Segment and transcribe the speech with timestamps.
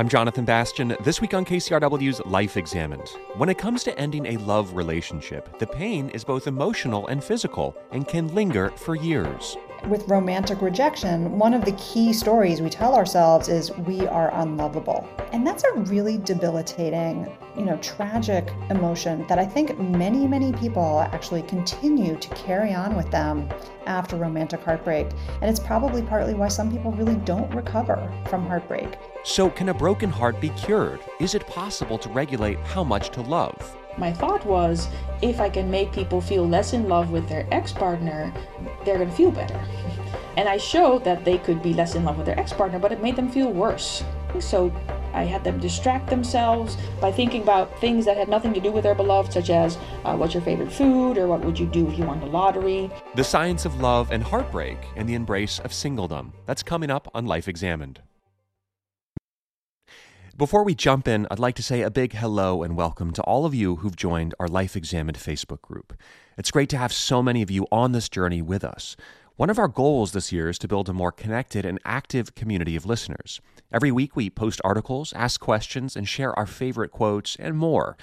[0.00, 0.96] I'm Jonathan Bastian.
[1.04, 3.06] This week on KCRW's Life Examined.
[3.36, 7.76] When it comes to ending a love relationship, the pain is both emotional and physical
[7.92, 9.58] and can linger for years.
[9.88, 15.08] With romantic rejection, one of the key stories we tell ourselves is we are unlovable.
[15.32, 21.00] And that's a really debilitating, you know, tragic emotion that I think many, many people
[21.12, 23.48] actually continue to carry on with them
[23.86, 25.08] after romantic heartbreak.
[25.40, 28.98] And it's probably partly why some people really don't recover from heartbreak.
[29.24, 31.00] So, can a broken heart be cured?
[31.20, 33.76] Is it possible to regulate how much to love?
[34.00, 34.88] My thought was
[35.20, 38.32] if I can make people feel less in love with their ex partner,
[38.82, 39.60] they're going to feel better.
[40.36, 42.92] And I showed that they could be less in love with their ex partner, but
[42.92, 44.02] it made them feel worse.
[44.38, 44.72] So
[45.12, 48.84] I had them distract themselves by thinking about things that had nothing to do with
[48.84, 51.98] their beloved, such as uh, what's your favorite food or what would you do if
[51.98, 52.90] you won the lottery.
[53.16, 56.32] The science of love and heartbreak and the embrace of singledom.
[56.46, 58.00] That's coming up on Life Examined.
[60.36, 63.44] Before we jump in, I'd like to say a big hello and welcome to all
[63.44, 65.92] of you who've joined our Life Examined Facebook group.
[66.38, 68.96] It's great to have so many of you on this journey with us.
[69.36, 72.76] One of our goals this year is to build a more connected and active community
[72.76, 73.40] of listeners.
[73.72, 77.96] Every week, we post articles, ask questions, and share our favorite quotes and more.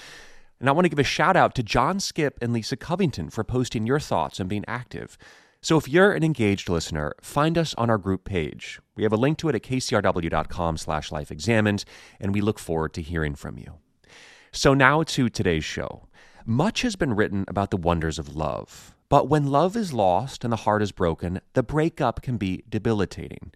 [0.60, 3.44] And I want to give a shout out to John Skip and Lisa Covington for
[3.44, 5.18] posting your thoughts and being active.
[5.62, 8.80] So if you're an engaged listener, find us on our group page.
[8.96, 11.84] We have a link to it at kcrw.com slash lifeexamined,
[12.20, 13.74] and we look forward to hearing from you.
[14.52, 16.08] So now to today's show.
[16.46, 20.54] Much has been written about the wonders of love, but when love is lost and
[20.54, 23.52] the heart is broken, the breakup can be debilitating.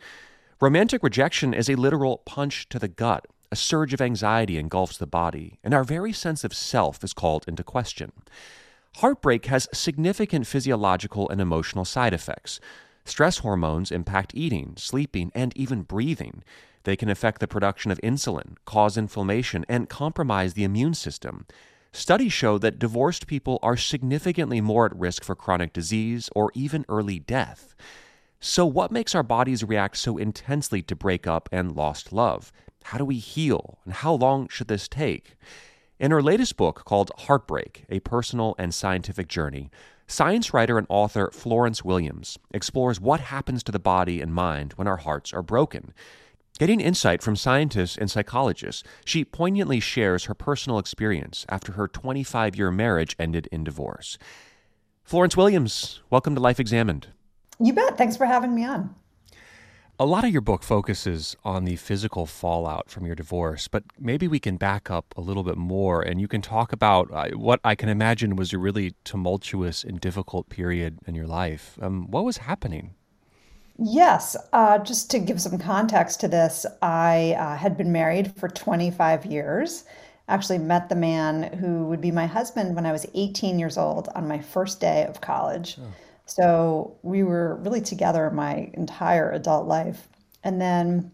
[0.60, 3.26] Romantic rejection is a literal punch to the gut.
[3.52, 7.46] A surge of anxiety engulfs the body, and our very sense of self is called
[7.48, 8.12] into question.
[8.98, 12.60] Heartbreak has significant physiological and emotional side effects.
[13.06, 16.44] Stress hormones impact eating, sleeping, and even breathing.
[16.84, 21.46] They can affect the production of insulin, cause inflammation, and compromise the immune system.
[21.94, 26.86] Studies show that divorced people are significantly more at risk for chronic disease or even
[26.88, 27.76] early death.
[28.40, 32.52] So, what makes our bodies react so intensely to breakup and lost love?
[32.84, 35.36] How do we heal, and how long should this take?
[36.02, 39.70] In her latest book called Heartbreak A Personal and Scientific Journey,
[40.08, 44.88] science writer and author Florence Williams explores what happens to the body and mind when
[44.88, 45.94] our hearts are broken.
[46.58, 52.56] Getting insight from scientists and psychologists, she poignantly shares her personal experience after her 25
[52.56, 54.18] year marriage ended in divorce.
[55.04, 57.10] Florence Williams, welcome to Life Examined.
[57.60, 57.96] You bet.
[57.96, 58.96] Thanks for having me on.
[60.02, 64.28] A lot of your book focuses on the physical fallout from your divorce, but maybe
[64.28, 67.60] we can back up a little bit more and you can talk about uh, what
[67.64, 71.78] I can imagine was a really tumultuous and difficult period in your life.
[71.80, 72.96] Um, what was happening?
[73.78, 78.50] Yes, uh, just to give some context to this, I uh, had been married for
[78.50, 79.84] 25 years.
[80.28, 84.10] Actually, met the man who would be my husband when I was 18 years old
[84.16, 85.78] on my first day of college.
[85.80, 85.86] Oh.
[86.32, 90.08] So we were really together my entire adult life.
[90.46, 91.12] And then,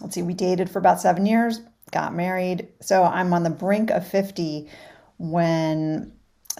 [0.00, 1.60] let's see, we dated for about seven years,
[1.92, 2.66] got married.
[2.80, 4.68] So I'm on the brink of 50
[5.18, 6.12] when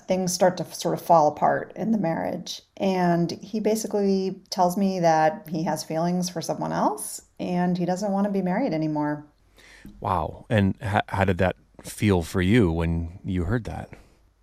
[0.03, 2.62] things start to sort of fall apart in the marriage.
[2.77, 8.12] And he basically tells me that he has feelings for someone else and he doesn't
[8.12, 9.27] want to be married anymore.
[9.99, 10.47] Wow.
[10.49, 13.91] And how, how did that feel for you when you heard that?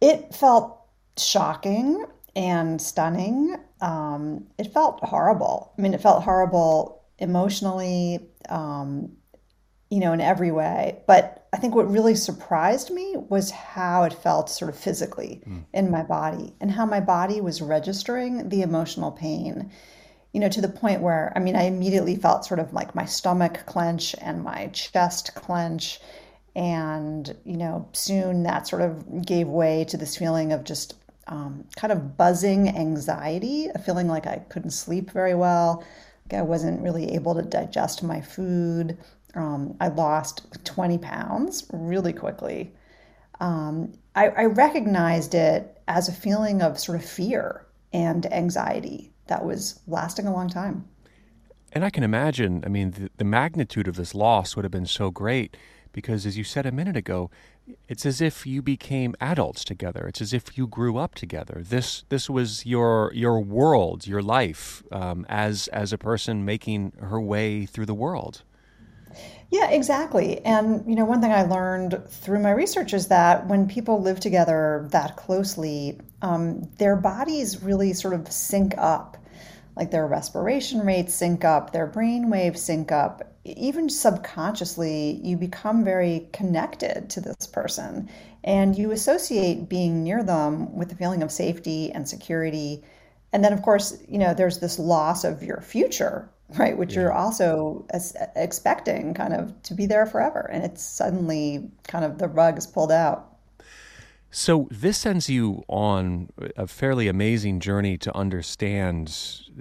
[0.01, 0.81] It felt
[1.17, 3.55] shocking and stunning.
[3.81, 5.73] Um, it felt horrible.
[5.77, 9.11] I mean, it felt horrible emotionally, um,
[9.89, 11.03] you know, in every way.
[11.05, 15.63] But I think what really surprised me was how it felt sort of physically mm.
[15.73, 19.71] in my body and how my body was registering the emotional pain,
[20.33, 23.05] you know, to the point where, I mean, I immediately felt sort of like my
[23.05, 25.99] stomach clench and my chest clench.
[26.55, 30.95] And, you know, soon that sort of gave way to this feeling of just
[31.27, 35.83] um, kind of buzzing anxiety, a feeling like I couldn't sleep very well.
[36.25, 38.97] Like I wasn't really able to digest my food.
[39.35, 42.73] Um, I lost 20 pounds really quickly.
[43.39, 49.43] Um, I, I recognized it as a feeling of sort of fear and anxiety that
[49.43, 50.85] was lasting a long time.
[51.71, 54.85] And I can imagine, I mean, the, the magnitude of this loss would have been
[54.85, 55.57] so great
[55.91, 57.31] because, as you said a minute ago,
[57.87, 60.05] it's as if you became adults together.
[60.07, 61.61] It's as if you grew up together.
[61.63, 67.19] This this was your your world, your life um, as as a person making her
[67.19, 68.43] way through the world.
[69.49, 70.43] Yeah, exactly.
[70.43, 74.19] And you know, one thing I learned through my research is that when people live
[74.19, 79.17] together that closely, um, their bodies really sort of sync up.
[79.75, 83.35] Like their respiration rates sync up, their brain waves sync up.
[83.43, 88.09] Even subconsciously, you become very connected to this person
[88.43, 92.83] and you associate being near them with the feeling of safety and security.
[93.31, 96.77] And then, of course, you know, there's this loss of your future, right?
[96.77, 97.01] Which yeah.
[97.01, 97.85] you're also
[98.35, 100.49] expecting kind of to be there forever.
[100.51, 103.32] And it's suddenly kind of the rug is pulled out.
[104.35, 109.15] So, this sends you on a fairly amazing journey to understand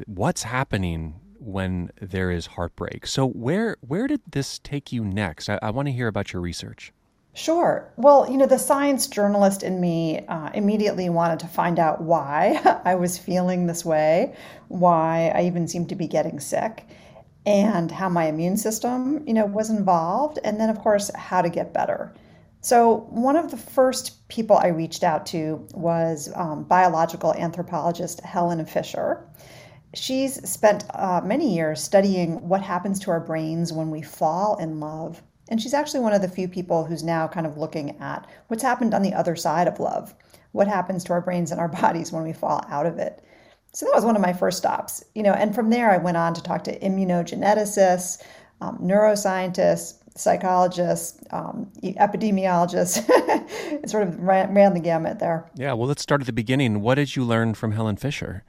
[0.06, 3.06] what's happening when there is heartbreak.
[3.06, 5.50] So, where where did this take you next?
[5.50, 6.90] I, I want to hear about your research.
[7.34, 7.92] Sure.
[7.98, 12.58] Well, you know, the science journalist in me uh, immediately wanted to find out why
[12.86, 14.34] I was feeling this way,
[14.68, 16.86] why I even seemed to be getting sick,
[17.44, 21.50] and how my immune system, you know, was involved, and then, of course, how to
[21.50, 22.14] get better.
[22.64, 28.64] So, one of the first people I reached out to was um, biological anthropologist Helen
[28.66, 29.26] Fisher.
[29.94, 34.78] She's spent uh, many years studying what happens to our brains when we fall in
[34.78, 35.22] love.
[35.48, 38.62] And she's actually one of the few people who's now kind of looking at what's
[38.62, 40.14] happened on the other side of love.
[40.52, 43.24] What happens to our brains and our bodies when we fall out of it?
[43.72, 45.32] So that was one of my first stops, you know.
[45.32, 48.22] And from there, I went on to talk to immunogeneticists,
[48.60, 53.04] um, neuroscientists, psychologists, um, epidemiologists.
[53.08, 55.50] it sort of ran, ran the gamut there.
[55.54, 56.80] Yeah, well, let's start at the beginning.
[56.80, 58.44] What did you learn from Helen Fisher?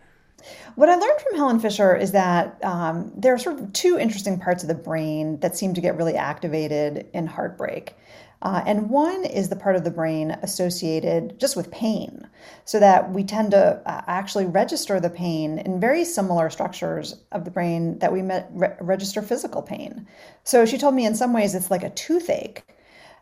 [0.75, 4.39] What I learned from Helen Fisher is that um, there are sort of two interesting
[4.39, 7.95] parts of the brain that seem to get really activated in heartbreak.
[8.43, 12.27] Uh, and one is the part of the brain associated just with pain,
[12.65, 17.45] so that we tend to uh, actually register the pain in very similar structures of
[17.45, 20.05] the brain that we met, re- register physical pain.
[20.43, 22.63] So she told me in some ways it's like a toothache.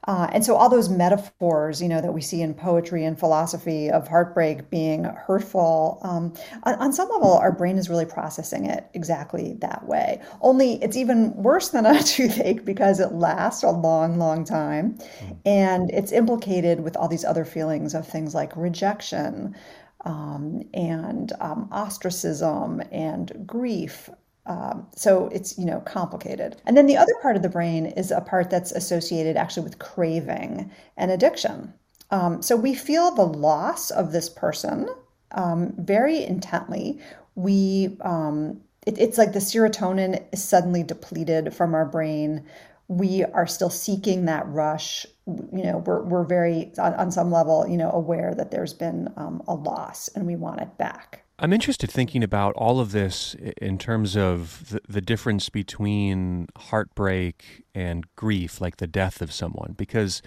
[0.08, 3.90] Uh, and so all those metaphors, you know, that we see in poetry and philosophy
[3.90, 6.34] of heartbreak being hurtful, um,
[6.64, 10.20] on, on, some level, our brain is really processing it exactly that way.
[10.42, 15.34] Only it's even worse than a toothache because it lasts a long, long time, mm-hmm.
[15.46, 19.56] and it's implicated with all these other feelings of things like rejection.
[20.04, 24.10] Um, and um, ostracism and grief
[24.46, 26.58] um, so it's you know complicated.
[26.66, 29.80] And then the other part of the brain is a part that's associated actually with
[29.80, 31.74] craving and addiction.
[32.10, 34.90] Um, so we feel the loss of this person
[35.32, 37.00] um, very intently.
[37.36, 42.46] We um, it, it's like the serotonin is suddenly depleted from our brain.
[42.88, 45.06] We are still seeking that rush.
[45.28, 49.14] You know, we're, we're very, on, on some level, you know, aware that there's been
[49.18, 51.24] um, a loss and we want it back.
[51.42, 57.64] I'm interested thinking about all of this in terms of the, the, difference between heartbreak
[57.74, 60.22] and grief, like the death of someone, because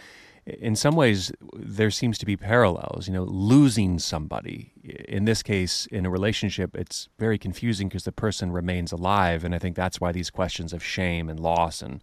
[0.45, 3.07] in some ways there seems to be parallels.
[3.07, 8.13] You know, losing somebody, in this case, in a relationship, it's very confusing because the
[8.13, 12.03] person remains alive, and I think that's why these questions of shame and loss and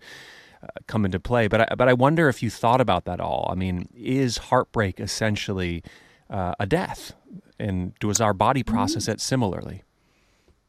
[0.63, 1.49] uh, come into play.
[1.49, 3.49] But I, but I wonder if you thought about that all.
[3.51, 5.83] I mean, is heartbreak essentially
[6.31, 7.13] uh, a death?
[7.61, 8.75] and does our body mm-hmm.
[8.75, 9.83] process it similarly?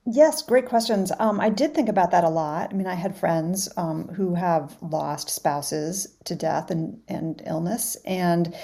[0.05, 1.13] Yes, great questions.
[1.21, 2.73] Um, I did think about that a lot.
[2.73, 7.97] I mean, I had friends um, who have lost spouses to death and, and illness.
[8.05, 8.55] And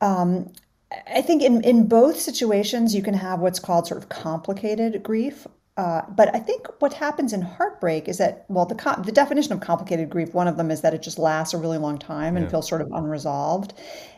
[0.00, 0.52] um,
[1.06, 5.46] I think in, in both situations, you can have what's called sort of complicated grief.
[5.76, 9.52] Uh, but I think what happens in heartbreak is that, well, the, com- the definition
[9.52, 12.36] of complicated grief, one of them is that it just lasts a really long time
[12.36, 12.50] and yeah.
[12.50, 13.72] feels sort of unresolved.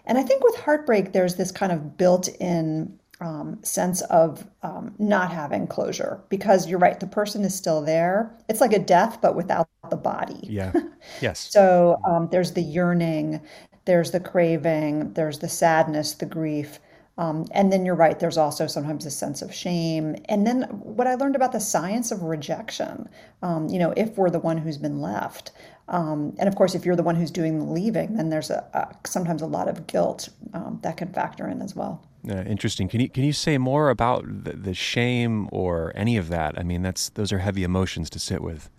[0.05, 4.95] And I think with heartbreak, there's this kind of built in um, sense of um,
[4.99, 8.35] not having closure because you're right, the person is still there.
[8.49, 10.41] It's like a death, but without the body.
[10.43, 10.73] Yeah.
[11.21, 11.39] Yes.
[11.39, 13.43] so um, there's the yearning,
[13.85, 16.81] there's the craving, there's the sadness, the grief.
[17.17, 20.17] Um, and then you're right, there's also sometimes a sense of shame.
[20.29, 23.09] And then what I learned about the science of rejection,
[23.43, 25.53] um, you know, if we're the one who's been left.
[25.89, 28.65] Um, and of course, if you're the one who's doing the leaving, then there's a,
[28.73, 32.03] a sometimes a lot of guilt um, that can factor in as well.
[32.29, 32.89] Uh, interesting.
[32.89, 36.59] Can you can you say more about the, the shame or any of that?
[36.59, 38.71] I mean, that's those are heavy emotions to sit with.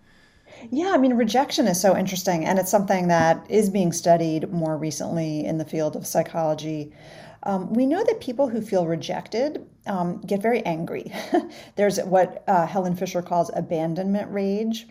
[0.70, 4.76] Yeah, I mean, rejection is so interesting, and it's something that is being studied more
[4.76, 6.92] recently in the field of psychology.
[7.46, 11.12] Um, we know that people who feel rejected um, get very angry.
[11.76, 14.86] There's what uh, Helen Fisher calls abandonment rage.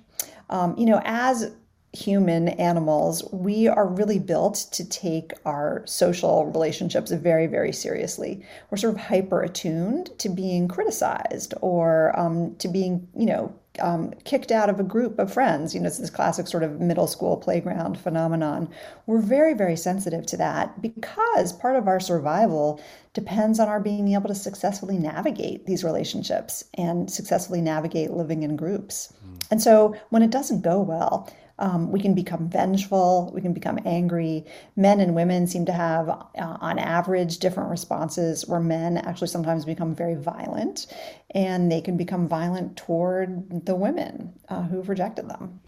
[0.49, 1.51] Um, you know, as
[1.91, 8.45] human animals, we are really built to take our social relationships very, very seriously.
[8.69, 14.11] We're sort of hyper attuned to being criticized or um, to being, you know, um,
[14.23, 15.73] kicked out of a group of friends.
[15.73, 18.69] You know, it's this classic sort of middle school playground phenomenon.
[19.05, 22.81] We're very, very sensitive to that because part of our survival
[23.13, 28.55] depends on our being able to successfully navigate these relationships and successfully navigate living in
[28.55, 29.13] groups.
[29.25, 29.47] Mm.
[29.51, 33.79] And so when it doesn't go well, um, we can become vengeful, we can become
[33.85, 34.45] angry.
[34.75, 39.65] Men and women seem to have, uh, on average, different responses, where men actually sometimes
[39.65, 40.87] become very violent
[41.31, 45.61] and they can become violent toward the women uh, who've rejected them.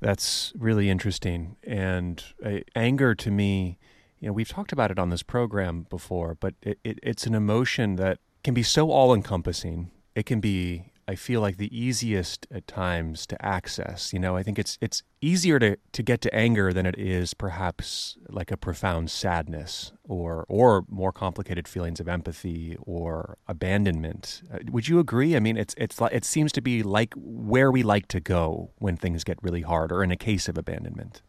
[0.00, 1.56] That's really interesting.
[1.64, 3.78] And uh, anger to me,
[4.20, 7.34] you know, we've talked about it on this program before, but it, it, it's an
[7.34, 9.90] emotion that can be so all encompassing.
[10.14, 14.12] It can be I feel like the easiest at times to access.
[14.12, 17.34] You know, I think it's it's easier to, to get to anger than it is
[17.34, 24.42] perhaps like a profound sadness or or more complicated feelings of empathy or abandonment.
[24.52, 25.36] Uh, would you agree?
[25.36, 28.96] I mean, it's it's it seems to be like where we like to go when
[28.96, 31.22] things get really hard or in a case of abandonment.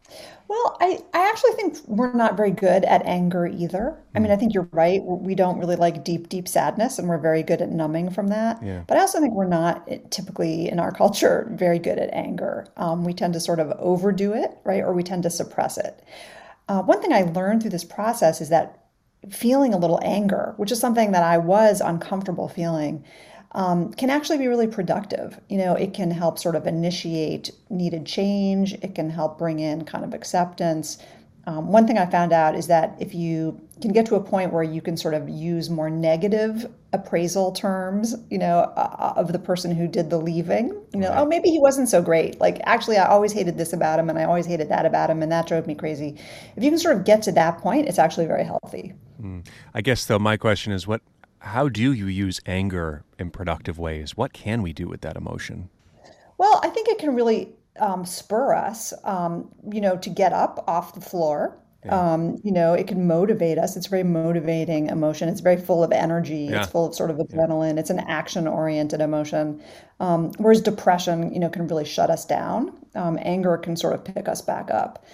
[0.48, 3.96] Well, I, I actually think we're not very good at anger either.
[4.16, 5.00] I mean, I think you're right.
[5.04, 8.64] We don't really like deep, deep sadness, and we're very good at numbing from that.
[8.64, 8.84] Yeah.
[8.88, 12.66] But I also think we're not eh, typically in our culture very good at anger.
[12.78, 14.84] Um, we tend to sort of overdo it, right?
[14.84, 16.04] Or we tend to suppress it.
[16.68, 18.86] Uh, one thing I learned through this process is that
[19.30, 23.04] feeling a little anger, which is something that I was uncomfortable feeling,
[23.54, 25.40] um, can actually be really productive.
[25.50, 29.86] You know, it can help sort of initiate needed change, it can help bring in
[29.86, 31.00] kind of acceptance.
[31.48, 34.54] Um, one thing I found out is that if you can get to a point
[34.54, 39.40] where you can sort of use more negative appraisal terms, you know, uh, of the
[39.40, 40.70] person who did the leaving.
[40.94, 41.20] You know, right.
[41.20, 42.40] oh, maybe he wasn't so great.
[42.40, 45.22] Like, actually, I always hated this about him, and I always hated that about him,
[45.22, 46.18] and that drove me crazy.
[46.56, 48.94] If you can sort of get to that point, it's actually very healthy.
[49.22, 49.46] Mm.
[49.74, 51.02] I guess, though, my question is, what?
[51.42, 54.18] How do you use anger in productive ways?
[54.18, 55.70] What can we do with that emotion?
[56.38, 60.64] Well, I think it can really um, spur us, um, you know, to get up
[60.68, 62.14] off the floor yeah.
[62.14, 63.78] Um, you know, it can motivate us.
[63.78, 65.30] It's a very motivating emotion.
[65.30, 66.50] It's very full of energy.
[66.50, 66.60] Yeah.
[66.60, 67.76] It's full of sort of adrenaline.
[67.76, 67.80] Yeah.
[67.80, 69.62] It's an action-oriented emotion.
[70.02, 72.74] Um, whereas depression, you know, can really shut us down.
[72.96, 75.06] Um, anger can sort of pick us back up.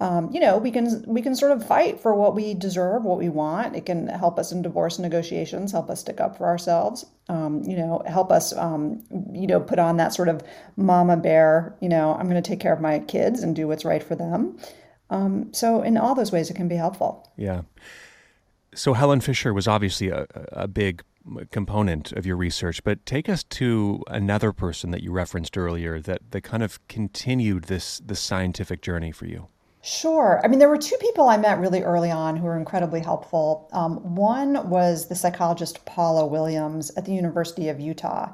[0.00, 3.18] Um, you know, we can we can sort of fight for what we deserve, what
[3.18, 3.74] we want.
[3.74, 7.04] It can help us in divorce negotiations, help us stick up for ourselves.
[7.28, 10.42] Um, you know, help us, um, you know, put on that sort of
[10.76, 11.76] mama bear.
[11.80, 14.14] You know, I'm going to take care of my kids and do what's right for
[14.14, 14.56] them.
[15.10, 17.30] Um, so, in all those ways, it can be helpful.
[17.36, 17.62] Yeah.
[18.74, 21.02] So, Helen Fisher was obviously a, a big
[21.50, 26.30] component of your research, but take us to another person that you referenced earlier that,
[26.30, 29.48] that kind of continued this, this scientific journey for you.
[29.80, 30.40] Sure.
[30.42, 33.68] I mean, there were two people I met really early on who were incredibly helpful.
[33.72, 38.32] Um, one was the psychologist Paula Williams at the University of Utah.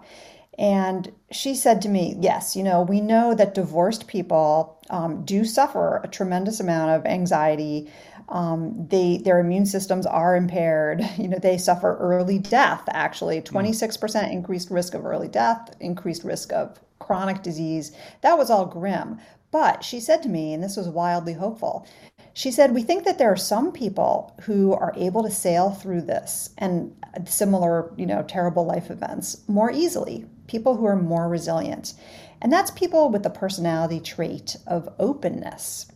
[0.59, 5.45] And she said to me, Yes, you know, we know that divorced people um, do
[5.45, 7.91] suffer a tremendous amount of anxiety.
[8.29, 11.03] Um, they their immune systems are impaired.
[11.19, 12.83] You know, they suffer early death.
[12.89, 13.45] Actually, hmm.
[13.45, 17.93] twenty six percent increased risk of early death, increased risk of chronic disease.
[18.23, 19.19] That was all grim.
[19.51, 21.87] But she said to me, and this was wildly hopeful.
[22.33, 26.03] She said, We think that there are some people who are able to sail through
[26.03, 26.93] this and
[27.27, 31.95] similar, you know, terrible life events more easily, people who are more resilient.
[32.41, 35.91] And that's people with the personality trait of openness.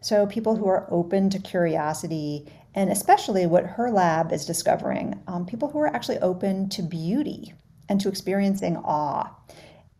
[0.00, 5.46] So, people who are open to curiosity, and especially what her lab is discovering, um,
[5.46, 7.54] people who are actually open to beauty
[7.88, 9.30] and to experiencing awe.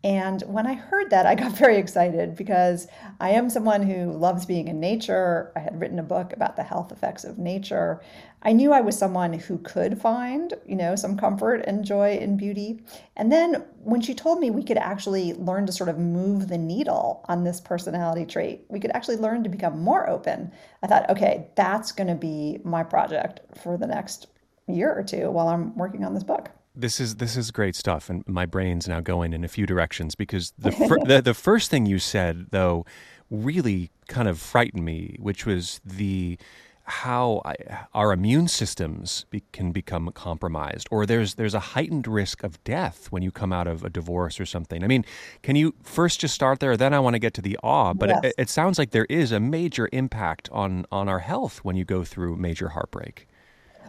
[0.03, 2.87] And when I heard that, I got very excited because
[3.19, 5.51] I am someone who loves being in nature.
[5.55, 8.01] I had written a book about the health effects of nature.
[8.41, 12.35] I knew I was someone who could find, you know, some comfort and joy in
[12.35, 12.81] beauty.
[13.15, 16.57] And then when she told me we could actually learn to sort of move the
[16.57, 20.51] needle on this personality trait, we could actually learn to become more open.
[20.81, 24.27] I thought, okay, that's going to be my project for the next
[24.67, 26.49] year or two while I'm working on this book.
[26.75, 30.15] This is this is great stuff, and my brain's now going in a few directions
[30.15, 32.85] because the fir- the, the first thing you said though
[33.29, 36.37] really kind of frightened me, which was the
[36.85, 37.55] how I,
[37.93, 43.07] our immune systems be, can become compromised, or there's there's a heightened risk of death
[43.09, 44.83] when you come out of a divorce or something.
[44.83, 45.05] I mean,
[45.43, 46.75] can you first just start there?
[46.75, 48.19] Then I want to get to the awe, but yes.
[48.23, 51.85] it, it sounds like there is a major impact on on our health when you
[51.85, 53.27] go through major heartbreak.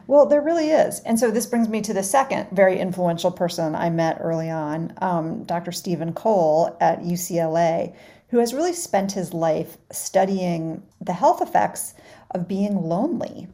[0.07, 1.01] Well, there really is.
[1.01, 4.93] And so this brings me to the second very influential person I met early on,
[5.01, 5.73] um, Dr.
[5.73, 7.95] Stephen Cole at UCLA,
[8.29, 11.95] who has really spent his life studying the health effects
[12.33, 13.49] of being lonely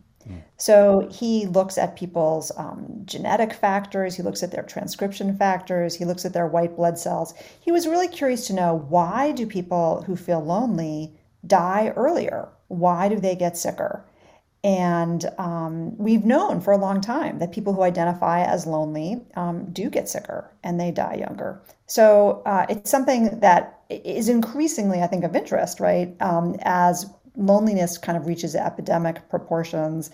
[0.59, 6.05] So he looks at people's um, genetic factors, he looks at their transcription factors, he
[6.05, 7.35] looks at their white blood cells.
[7.61, 11.15] He was really curious to know why do people who feel lonely
[11.47, 12.49] die earlier?
[12.69, 14.05] Why do they get sicker?
[14.63, 19.73] And um, we've known for a long time that people who identify as lonely um,
[19.73, 21.63] do get sicker and they die younger.
[21.87, 26.15] So uh, it's something that is increasingly, I think, of interest, right?
[26.21, 30.11] Um, as loneliness kind of reaches epidemic proportions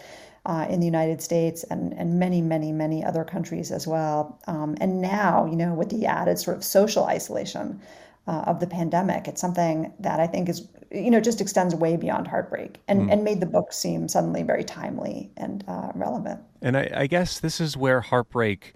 [0.47, 4.39] uh, in the United States and, and many, many, many other countries as well.
[4.47, 7.81] Um, and now, you know, with the added sort of social isolation
[8.27, 11.97] uh, of the pandemic, it's something that I think is, you know, just extends way
[11.97, 13.13] beyond heartbreak and, mm.
[13.13, 16.41] and made the book seem suddenly very timely and uh, relevant.
[16.63, 18.75] And I, I guess this is where heartbreak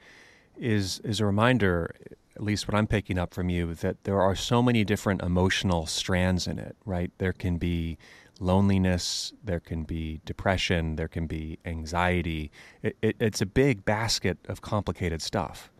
[0.56, 1.94] is is a reminder
[2.36, 5.84] at least what I'm picking up from you, that there are so many different emotional
[5.84, 7.10] strands in it, right?
[7.18, 7.98] There can be
[8.38, 12.50] loneliness, there can be depression, there can be anxiety.
[12.82, 15.70] It, it, it's a big basket of complicated stuff.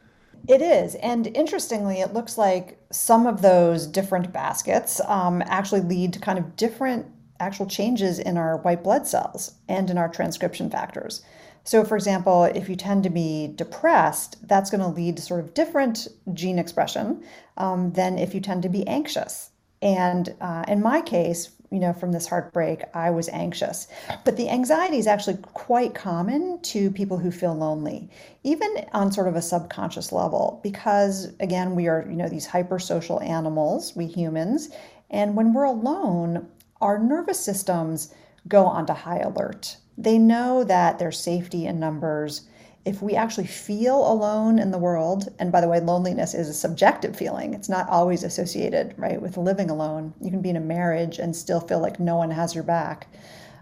[0.49, 0.95] It is.
[0.97, 6.39] And interestingly, it looks like some of those different baskets um, actually lead to kind
[6.39, 7.07] of different
[7.39, 11.23] actual changes in our white blood cells and in our transcription factors.
[11.65, 15.41] So, for example, if you tend to be depressed, that's going to lead to sort
[15.41, 17.23] of different gene expression
[17.57, 19.51] um, than if you tend to be anxious.
[19.83, 23.87] And uh, in my case, you know, from this heartbreak, I was anxious.
[24.25, 28.11] But the anxiety is actually quite common to people who feel lonely,
[28.43, 33.25] even on sort of a subconscious level, because again, we are, you know, these hypersocial
[33.25, 34.71] animals, we humans.
[35.11, 36.49] And when we're alone,
[36.81, 38.13] our nervous systems
[38.49, 39.77] go onto high alert.
[39.97, 42.49] They know that there's safety in numbers
[42.85, 46.55] if we actually feel alone in the world, and by the way, loneliness is a
[46.55, 50.15] subjective feeling, it's not always associated, right, with living alone.
[50.21, 53.09] You can be in a marriage and still feel like no one has your back.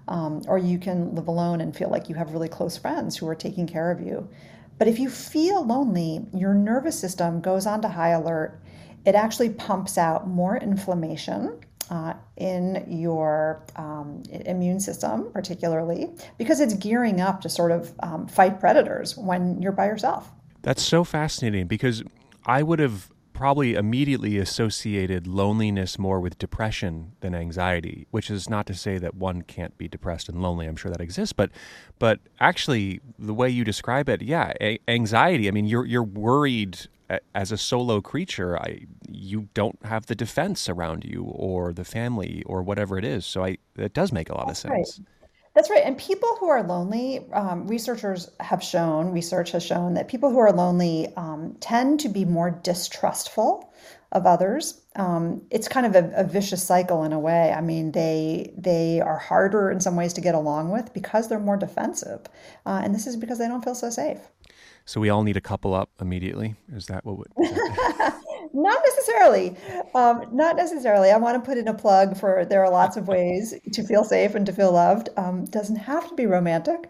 [0.07, 3.29] Um, or you can live alone and feel like you have really close friends who
[3.29, 4.29] are taking care of you.
[4.79, 8.59] But if you feel lonely, your nervous system goes on to high alert.
[9.05, 11.59] It actually pumps out more inflammation
[11.91, 18.27] uh, in your um, immune system, particularly because it's gearing up to sort of um,
[18.27, 20.31] fight predators when you're by yourself.
[20.63, 22.03] That's so fascinating because
[22.45, 28.67] I would have probably immediately associated loneliness more with depression than anxiety, which is not
[28.67, 30.67] to say that one can't be depressed and lonely.
[30.67, 31.51] I'm sure that exists, but
[32.01, 35.47] but actually the way you describe it, yeah, a- anxiety.
[35.47, 36.89] I mean, you're you're worried
[37.35, 42.43] as a solo creature, I you don't have the defense around you or the family
[42.47, 43.25] or whatever it is.
[43.25, 44.99] So I it does make a lot That's of sense.
[44.99, 45.09] Right.
[45.55, 45.83] That's right.
[45.85, 50.39] And people who are lonely, um, researchers have shown, research has shown that people who
[50.39, 53.73] are lonely um, tend to be more distrustful
[54.13, 54.81] of others.
[54.97, 57.53] Um, it's kind of a, a, vicious cycle in a way.
[57.53, 61.39] I mean, they they are harder in some ways to get along with because they're
[61.39, 62.21] more defensive,
[62.65, 64.19] uh, and this is because they don't feel so safe.
[64.89, 66.55] So we all need a couple up immediately.
[66.73, 67.19] Is that what?
[67.19, 67.29] Would,
[68.55, 69.55] not necessarily.
[69.95, 71.11] Um, not necessarily.
[71.11, 74.03] I want to put in a plug for there are lots of ways to feel
[74.03, 75.11] safe and to feel loved.
[75.19, 76.89] Um, doesn't have to be romantic.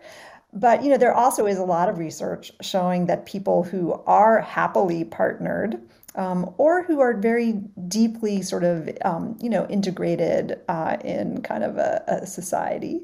[0.53, 4.43] But you know, there also is a lot of research showing that people who are
[4.43, 5.81] happily partnered
[6.15, 7.53] um, or who are very
[7.87, 13.03] deeply sort of um, you know integrated uh, in kind of a, a society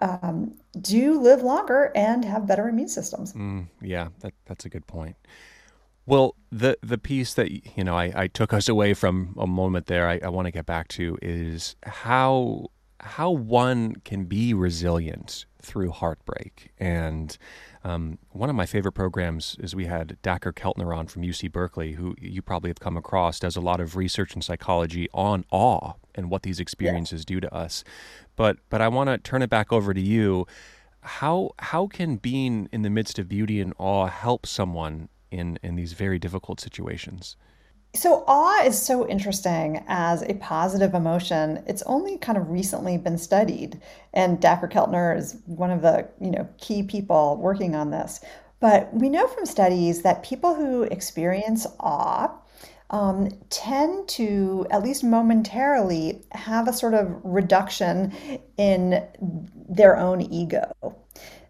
[0.00, 3.32] um, do live longer and have better immune systems.
[3.32, 5.16] Mm, yeah, that, that's a good point.
[6.06, 9.86] Well, the the piece that you know I, I took us away from a moment
[9.86, 12.68] there, I, I want to get back to is how
[13.06, 16.72] how one can be resilient through heartbreak.
[16.78, 17.36] And
[17.84, 21.92] um, one of my favorite programs is we had Dacher Keltner on from UC Berkeley,
[21.92, 25.92] who you probably have come across, does a lot of research in psychology on awe
[26.14, 27.34] and what these experiences yeah.
[27.34, 27.84] do to us.
[28.34, 30.46] But but I want to turn it back over to you.
[31.00, 35.76] How how can being in the midst of beauty and awe help someone in in
[35.76, 37.36] these very difficult situations?
[37.96, 41.64] So, awe is so interesting as a positive emotion.
[41.66, 43.80] It's only kind of recently been studied,
[44.12, 48.20] and Dacher Keltner is one of the you know key people working on this.
[48.60, 52.30] But we know from studies that people who experience awe
[52.90, 58.12] um, tend to, at least momentarily, have a sort of reduction
[58.58, 59.06] in
[59.70, 60.70] their own ego.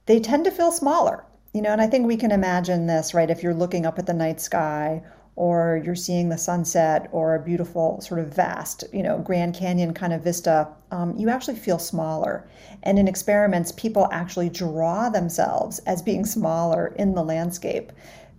[0.07, 3.31] They tend to feel smaller, you know, and I think we can imagine this, right?
[3.31, 5.03] If you're looking up at the night sky
[5.37, 9.93] or you're seeing the sunset or a beautiful sort of vast, you know, Grand Canyon
[9.95, 12.49] kind of vista, um, you actually feel smaller.
[12.83, 17.93] And in experiments, people actually draw themselves as being smaller in the landscape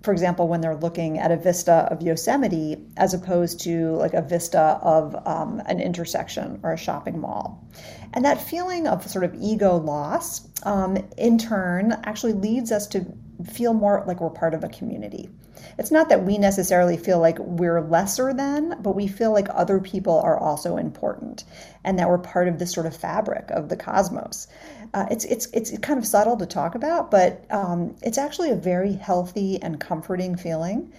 [0.03, 4.21] for example, when they're looking at a vista of Yosemite as opposed to like a
[4.21, 7.67] vista of um, an intersection or a shopping mall.
[8.13, 13.05] And that feeling of sort of ego loss, um, in turn, actually leads us to
[13.51, 15.29] feel more like we're part of a community.
[15.77, 19.79] It's not that we necessarily feel like we're lesser than, but we feel like other
[19.79, 21.43] people are also important
[21.83, 24.47] and that we're part of this sort of fabric of the cosmos.
[24.93, 28.55] Uh, it's, it's, it's kind of subtle to talk about, but um, it's actually a
[28.55, 30.93] very healthy and comforting feeling.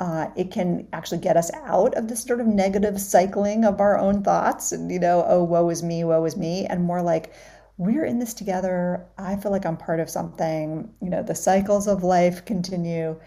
[0.00, 3.98] Uh, it can actually get us out of this sort of negative cycling of our
[3.98, 7.32] own thoughts and, you know, oh, woe is me, woe is me, and more like,
[7.78, 9.06] we're in this together.
[9.18, 10.92] I feel like I'm part of something.
[11.00, 13.18] You know, the cycles of life continue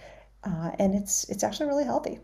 [0.46, 2.20] uh, and it's it's actually really healthy.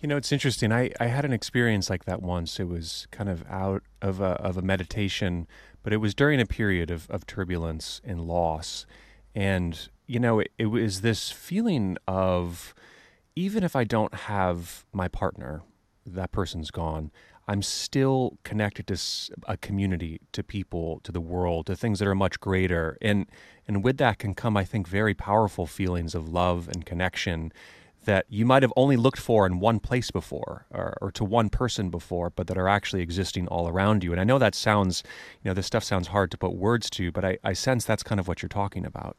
[0.00, 0.72] You know, it's interesting.
[0.72, 2.60] I, I had an experience like that once.
[2.60, 5.48] It was kind of out of a, of a meditation,
[5.82, 8.86] but it was during a period of, of turbulence and loss.
[9.34, 12.74] And, you know, it, it was this feeling of
[13.34, 15.62] even if I don't have my partner,
[16.06, 17.10] that person's gone,
[17.48, 19.00] I'm still connected to
[19.46, 22.98] a community, to people, to the world, to things that are much greater.
[23.00, 23.26] And
[23.66, 27.52] and with that can come, I think, very powerful feelings of love and connection
[28.04, 31.50] that you might have only looked for in one place before or, or, to one
[31.50, 34.12] person before, but that are actually existing all around you.
[34.12, 35.02] And I know that sounds,
[35.42, 38.02] you know, this stuff sounds hard to put words to, but I, I sense that's
[38.02, 39.18] kind of what you're talking about.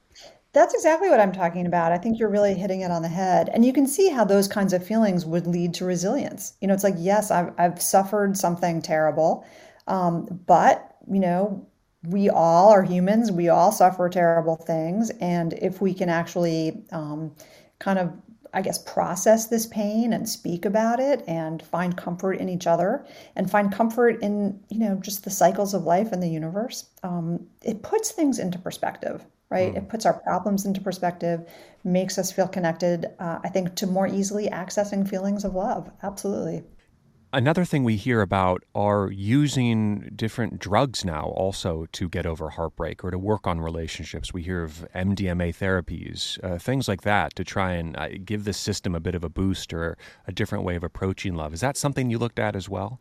[0.52, 1.92] That's exactly what I'm talking about.
[1.92, 3.50] I think you're really hitting it on the head.
[3.54, 6.54] And you can see how those kinds of feelings would lead to resilience.
[6.60, 9.46] You know, it's like, yes, I've, I've suffered something terrible,
[9.88, 11.68] um, but, you know,
[12.08, 13.32] we all are humans.
[13.32, 15.12] We all suffer terrible things.
[15.22, 17.36] And if we can actually um,
[17.80, 18.12] kind of,
[18.54, 23.06] I guess, process this pain and speak about it and find comfort in each other
[23.36, 27.46] and find comfort in, you know, just the cycles of life and the universe, um,
[27.62, 29.74] it puts things into perspective, right?
[29.74, 29.78] Mm.
[29.78, 31.50] It puts our problems into perspective,
[31.84, 35.90] makes us feel connected, uh, I think, to more easily accessing feelings of love.
[36.04, 36.64] Absolutely.
[37.32, 43.04] Another thing we hear about are using different drugs now also to get over heartbreak
[43.04, 44.34] or to work on relationships.
[44.34, 48.54] We hear of MDMA therapies, uh, things like that to try and uh, give the
[48.54, 51.54] system a bit of a boost or a different way of approaching love.
[51.54, 53.00] Is that something you looked at as well?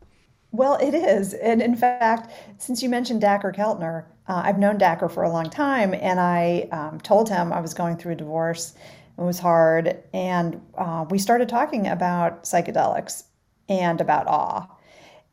[0.51, 1.33] Well, it is.
[1.35, 5.49] And in fact, since you mentioned Dacher Keltner, uh, I've known Dacher for a long
[5.49, 8.73] time, and I um, told him I was going through a divorce.
[9.17, 10.01] It was hard.
[10.13, 13.23] And uh, we started talking about psychedelics
[13.67, 14.67] and about awe.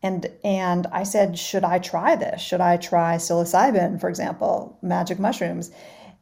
[0.02, 2.40] And, and I said, should I try this?
[2.42, 5.70] Should I try psilocybin, for example, magic mushrooms?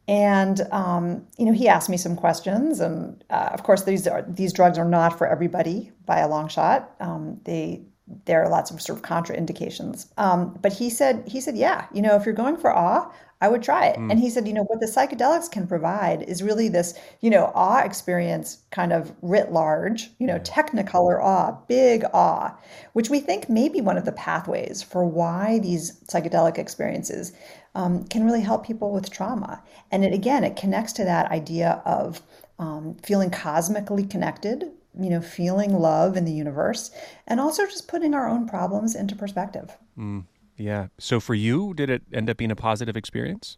[0.07, 4.21] And um, you know, he asked me some questions, and uh, of course, these are
[4.21, 6.91] these drugs are not for everybody by a long shot.
[6.99, 7.81] Um, they
[8.25, 10.07] there are lots of sort of contraindications.
[10.17, 13.47] Um, but he said he said, yeah, you know, if you're going for awe, I
[13.47, 13.97] would try it.
[13.97, 14.11] Mm.
[14.11, 17.51] And he said, you know, what the psychedelics can provide is really this, you know,
[17.53, 22.55] awe experience kind of writ large, you know, technicolor awe, big awe,
[22.93, 27.33] which we think may be one of the pathways for why these psychedelic experiences
[27.75, 29.61] um, can really help people with trauma.
[29.91, 32.21] And it again, it connects to that idea of
[32.57, 36.91] um, feeling cosmically connected, you know, feeling love in the universe,
[37.27, 39.77] and also just putting our own problems into perspective.
[39.97, 40.25] Mm.
[40.57, 40.87] Yeah.
[40.97, 43.57] So for you, did it end up being a positive experience?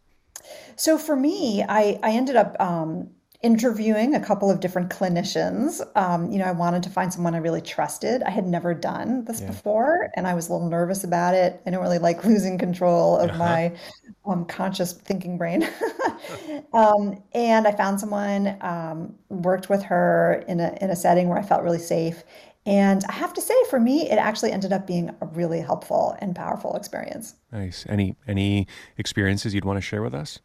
[0.76, 3.10] So for me, I, I ended up um,
[3.42, 5.80] interviewing a couple of different clinicians.
[5.96, 8.22] Um, you know, I wanted to find someone I really trusted.
[8.24, 9.46] I had never done this yeah.
[9.46, 11.60] before, and I was a little nervous about it.
[11.64, 13.38] I don't really like losing control of uh-huh.
[13.38, 13.76] my
[14.26, 15.68] um, conscious thinking brain.
[16.72, 21.38] um, and I found someone, um, worked with her in a in a setting where
[21.38, 22.24] I felt really safe,
[22.66, 26.16] and I have to say, for me, it actually ended up being a really helpful
[26.20, 27.34] and powerful experience.
[27.52, 27.86] Nice.
[27.88, 28.66] Any any
[28.98, 30.40] experiences you'd want to share with us?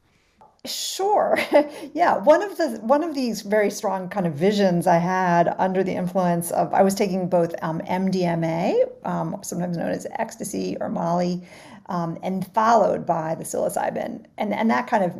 [0.65, 1.38] Sure.
[1.93, 5.84] yeah, one of the one of these very strong kind of visions I had under
[5.84, 10.88] the influence of I was taking both um, MDMA, um, sometimes known as ecstasy or
[10.88, 11.45] Molly,
[11.88, 15.13] um, and followed by the psilocybin, and and that kind of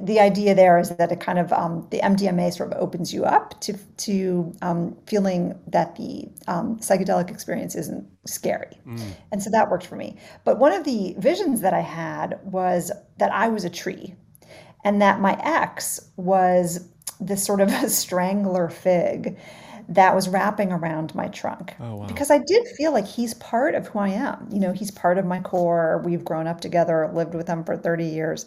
[0.00, 3.24] the idea there is that it kind of um, the MDMA sort of opens you
[3.24, 9.02] up to to um, feeling that the um, psychedelic experience isn't scary, mm.
[9.32, 10.16] and so that worked for me.
[10.44, 14.14] But one of the visions that I had was that I was a tree,
[14.84, 16.88] and that my ex was
[17.20, 19.36] this sort of a strangler fig
[19.88, 22.06] that was wrapping around my trunk oh, wow.
[22.06, 24.48] because I did feel like he's part of who I am.
[24.50, 26.00] You know, he's part of my core.
[26.04, 28.46] We've grown up together, lived with him for 30 years.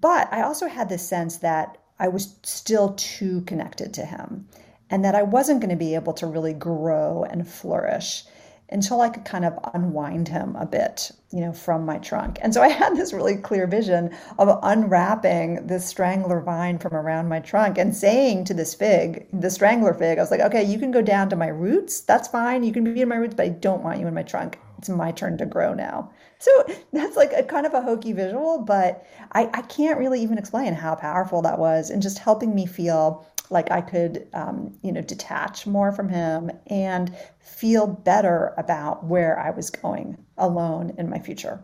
[0.00, 4.46] But I also had this sense that I was still too connected to him
[4.90, 8.24] and that I wasn't going to be able to really grow and flourish
[8.72, 12.38] until I could kind of unwind him a bit, you know, from my trunk.
[12.42, 17.28] And so I had this really clear vision of unwrapping this strangler vine from around
[17.28, 20.78] my trunk and saying to this fig, the strangler fig, I was like, okay, you
[20.78, 22.00] can go down to my roots.
[22.00, 22.64] That's fine.
[22.64, 24.58] You can be in my roots, but I don't want you in my trunk.
[24.78, 26.10] It's my turn to grow now.
[26.40, 26.50] So
[26.92, 30.74] that's like a kind of a hokey visual, but I, I can't really even explain
[30.74, 35.02] how powerful that was and just helping me feel like I could, um, you know,
[35.02, 41.18] detach more from him and feel better about where I was going alone in my
[41.18, 41.62] future.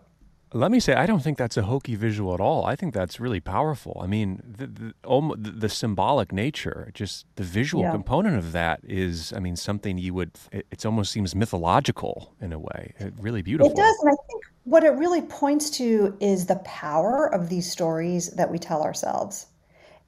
[0.55, 2.65] Let me say, I don't think that's a hokey visual at all.
[2.65, 4.01] I think that's really powerful.
[4.03, 7.93] I mean, the the, the symbolic nature, just the visual yeah.
[7.93, 10.31] component of that is, I mean, something you would.
[10.51, 12.95] It, it almost seems mythological in a way.
[12.99, 13.71] It, really beautiful.
[13.71, 17.71] It does, and I think what it really points to is the power of these
[17.71, 19.49] stories that we tell ourselves.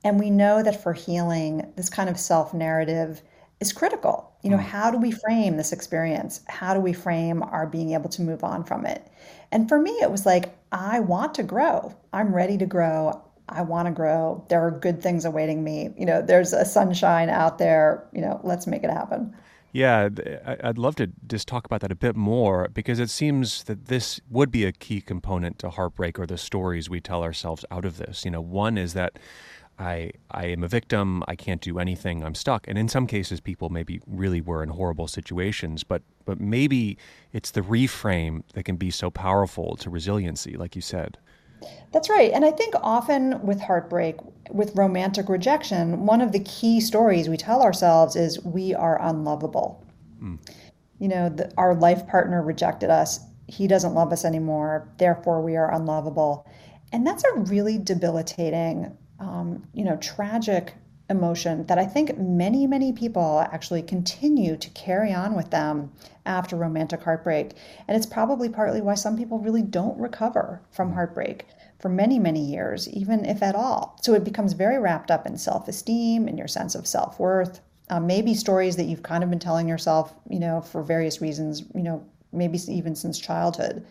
[0.04, 3.22] And we know that for healing, this kind of self narrative
[3.60, 4.32] is critical.
[4.42, 4.62] You know, mm.
[4.62, 6.40] how do we frame this experience?
[6.48, 9.06] How do we frame our being able to move on from it?
[9.52, 11.94] And for me, it was like, I want to grow.
[12.12, 13.22] I'm ready to grow.
[13.48, 14.44] I want to grow.
[14.48, 15.90] There are good things awaiting me.
[15.98, 18.06] You know, there's a sunshine out there.
[18.12, 19.34] You know, let's make it happen.
[19.72, 20.08] Yeah,
[20.64, 24.20] I'd love to just talk about that a bit more because it seems that this
[24.28, 27.96] would be a key component to heartbreak or the stories we tell ourselves out of
[27.96, 28.24] this.
[28.24, 29.18] You know, one is that
[29.80, 31.24] I I am a victim.
[31.26, 32.22] I can't do anything.
[32.22, 32.68] I'm stuck.
[32.68, 35.82] And in some cases, people maybe really were in horrible situations.
[35.82, 36.98] But but maybe
[37.32, 41.18] it's the reframe that can be so powerful to resiliency, like you said.
[41.92, 42.30] That's right.
[42.32, 44.16] And I think often with heartbreak,
[44.50, 49.84] with romantic rejection, one of the key stories we tell ourselves is we are unlovable.
[50.22, 50.38] Mm.
[50.98, 53.20] You know, the, our life partner rejected us.
[53.46, 54.88] He doesn't love us anymore.
[54.98, 56.46] Therefore, we are unlovable.
[56.92, 60.74] And that's a really debilitating um, you know, tragic
[61.10, 65.90] emotion that I think many, many people actually continue to carry on with them
[66.24, 67.52] after romantic heartbreak.
[67.88, 71.46] And it's probably partly why some people really don't recover from heartbreak
[71.80, 73.98] for many, many years, even if at all.
[74.02, 77.60] So it becomes very wrapped up in self esteem and your sense of self worth.
[77.88, 81.64] Um, maybe stories that you've kind of been telling yourself, you know, for various reasons,
[81.74, 83.84] you know, maybe even since childhood.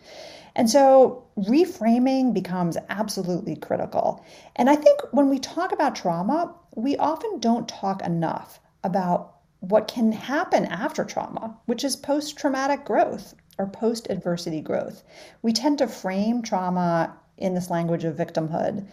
[0.56, 4.24] And so reframing becomes absolutely critical.
[4.56, 9.88] And I think when we talk about trauma, we often don't talk enough about what
[9.88, 15.02] can happen after trauma, which is post traumatic growth or post adversity growth.
[15.42, 18.86] We tend to frame trauma in this language of victimhood.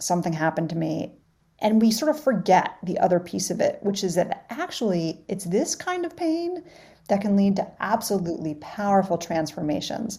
[0.00, 1.12] Something happened to me.
[1.58, 5.44] And we sort of forget the other piece of it, which is that actually it's
[5.44, 6.62] this kind of pain
[7.08, 10.18] that can lead to absolutely powerful transformations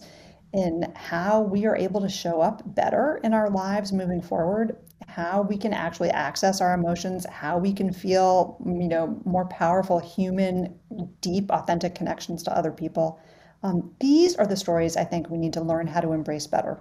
[0.52, 5.42] in how we are able to show up better in our lives moving forward how
[5.42, 10.78] we can actually access our emotions how we can feel you know more powerful human
[11.20, 13.20] deep authentic connections to other people.
[13.62, 16.78] Um, these are the stories i think we need to learn how to embrace better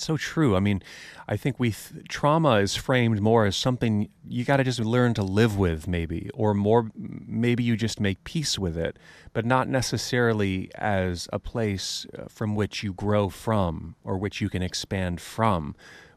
[0.00, 0.56] so true.
[0.56, 0.82] I mean,
[1.28, 5.14] I think we th- trauma is framed more as something you got to just learn
[5.14, 8.98] to live with, maybe, or more maybe you just make peace with it,
[9.32, 14.48] but not necessarily as a place uh, from which you grow from or which you
[14.48, 15.74] can expand from,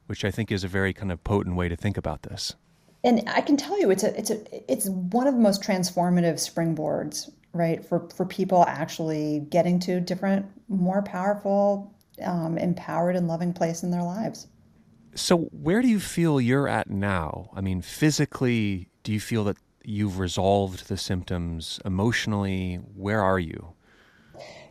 [0.08, 2.56] which I think is a very kind of potent way to think about this.
[3.04, 6.36] And I can tell you, it's a it's a it's one of the most transformative
[6.36, 11.91] springboards, right, for for people actually getting to different, more powerful
[12.24, 14.48] um, empowered and loving place in their lives.
[15.14, 17.50] So, where do you feel you're at now?
[17.54, 21.80] I mean, physically, do you feel that you've resolved the symptoms?
[21.84, 23.74] Emotionally, where are you?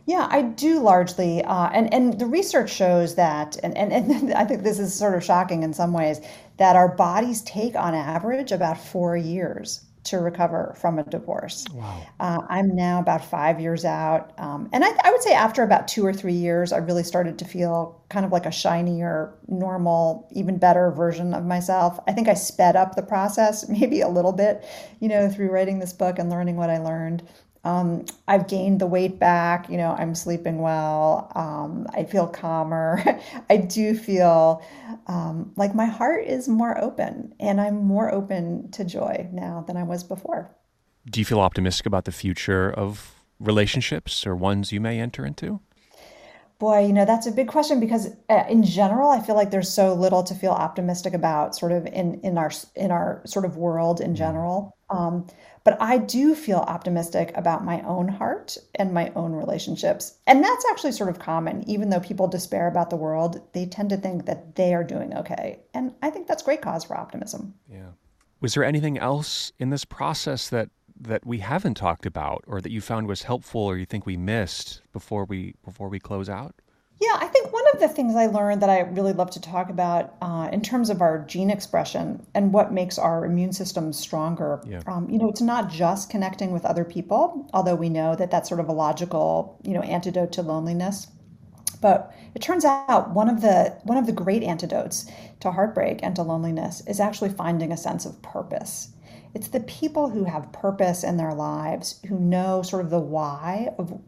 [0.07, 4.45] Yeah, I do largely, uh, and and the research shows that, and, and and I
[4.45, 6.21] think this is sort of shocking in some ways,
[6.57, 11.65] that our bodies take on average about four years to recover from a divorce.
[11.73, 12.01] Wow.
[12.19, 14.31] Uh, I'm now about five years out.
[14.39, 17.37] Um, and I, I, would say after about two or three years, I really started
[17.39, 21.99] to feel kind of like a shinier, normal, even better version of myself.
[22.07, 24.65] I think I sped up the process maybe a little bit,
[24.99, 27.27] you know, through writing this book and learning what I learned.
[27.63, 29.69] Um, I've gained the weight back.
[29.69, 31.31] You know, I'm sleeping well.
[31.35, 33.03] Um, I feel calmer.
[33.49, 34.63] I do feel
[35.07, 39.77] um, like my heart is more open and I'm more open to joy now than
[39.77, 40.49] I was before.
[41.09, 45.59] Do you feel optimistic about the future of relationships or ones you may enter into?
[46.59, 49.73] Boy, you know, that's a big question because uh, in general, I feel like there's
[49.73, 53.57] so little to feel optimistic about sort of in, in our, in our sort of
[53.57, 54.15] world in mm-hmm.
[54.15, 54.77] general.
[54.91, 55.27] Um,
[55.63, 60.17] but I do feel optimistic about my own heart and my own relationships.
[60.27, 61.67] And that's actually sort of common.
[61.69, 65.15] Even though people despair about the world, they tend to think that they are doing
[65.15, 65.59] okay.
[65.73, 67.53] And I think that's great cause for optimism.
[67.69, 67.91] Yeah.
[68.41, 72.71] Was there anything else in this process that that we haven't talked about or that
[72.71, 76.55] you found was helpful or you think we missed before we before we close out?
[77.01, 79.71] Yeah, I think one of the things I learned that I really love to talk
[79.71, 84.61] about uh, in terms of our gene expression and what makes our immune system stronger,
[84.67, 84.83] yeah.
[84.85, 88.47] um, you know, it's not just connecting with other people, although we know that that's
[88.47, 91.07] sort of a logical, you know, antidote to loneliness.
[91.81, 95.09] But it turns out one of the one of the great antidotes
[95.39, 98.89] to heartbreak and to loneliness is actually finding a sense of purpose.
[99.33, 103.69] It's the people who have purpose in their lives, who know sort of the why
[103.79, 103.99] of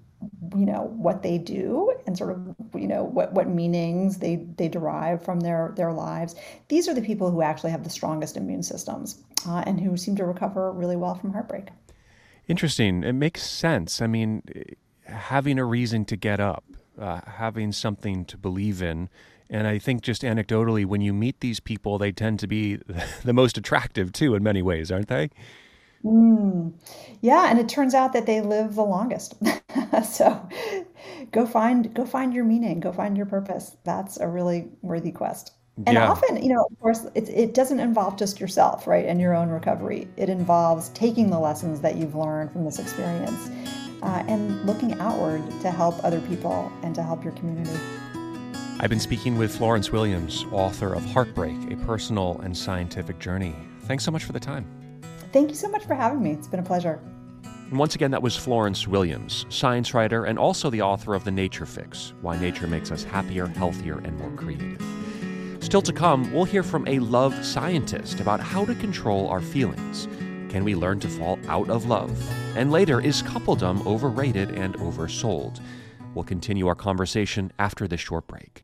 [0.56, 4.68] you know what they do and sort of you know what what meanings they they
[4.68, 6.36] derive from their their lives.
[6.68, 10.16] These are the people who actually have the strongest immune systems uh, and who seem
[10.18, 11.68] to recover really well from heartbreak.
[12.48, 13.04] Interesting.
[13.04, 14.02] It makes sense.
[14.02, 14.44] I mean
[15.06, 16.64] having a reason to get up
[17.00, 19.10] uh, having something to believe in.
[19.50, 22.76] And I think just anecdotally, when you meet these people, they tend to be
[23.24, 25.30] the most attractive too, in many ways, aren't they?
[26.04, 26.74] Mm.
[27.22, 29.36] Yeah, and it turns out that they live the longest.
[30.04, 30.50] so
[31.32, 33.78] go find go find your meaning, go find your purpose.
[33.84, 35.54] That's a really worthy quest.
[35.88, 36.12] And yeah.
[36.12, 39.50] often, you know, of course, it, it doesn't involve just yourself, right, and your own
[39.50, 40.08] recovery.
[40.18, 43.50] It involves taking the lessons that you've learned from this experience
[44.04, 47.80] uh, and looking outward to help other people and to help your community.
[48.80, 53.56] I've been speaking with Florence Williams, author of Heartbreak, a personal and scientific journey.
[53.84, 54.83] Thanks so much for the time.
[55.34, 56.32] Thank you so much for having me.
[56.32, 57.00] It's been a pleasure.
[57.44, 61.32] And once again, that was Florence Williams, science writer and also the author of The
[61.32, 64.80] Nature Fix Why Nature Makes Us Happier, Healthier, and More Creative.
[65.60, 70.08] Still to come, we'll hear from a love scientist about how to control our feelings.
[70.50, 72.12] Can we learn to fall out of love?
[72.56, 75.60] And later, is coupledom overrated and oversold?
[76.14, 78.64] We'll continue our conversation after this short break.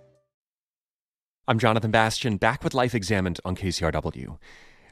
[1.47, 4.37] I'm Jonathan Bastian, back with Life Examined on KCRW.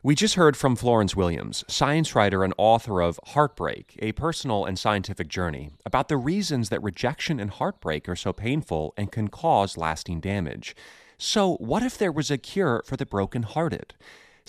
[0.01, 4.77] We just heard from Florence Williams, science writer and author of Heartbreak, a personal and
[4.77, 9.77] scientific journey, about the reasons that rejection and heartbreak are so painful and can cause
[9.77, 10.75] lasting damage.
[11.19, 13.93] So, what if there was a cure for the broken-hearted?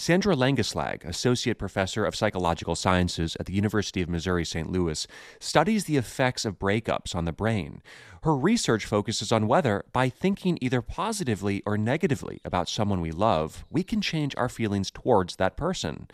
[0.01, 4.73] Sandra Langeslag, Associate Professor of Psychological Sciences at the University of Missouri St.
[4.73, 5.07] Louis,
[5.39, 7.83] studies the effects of breakups on the brain.
[8.23, 13.67] Her research focuses on whether, by thinking either positively or negatively about someone we love,
[13.69, 16.09] we can change our feelings towards that person.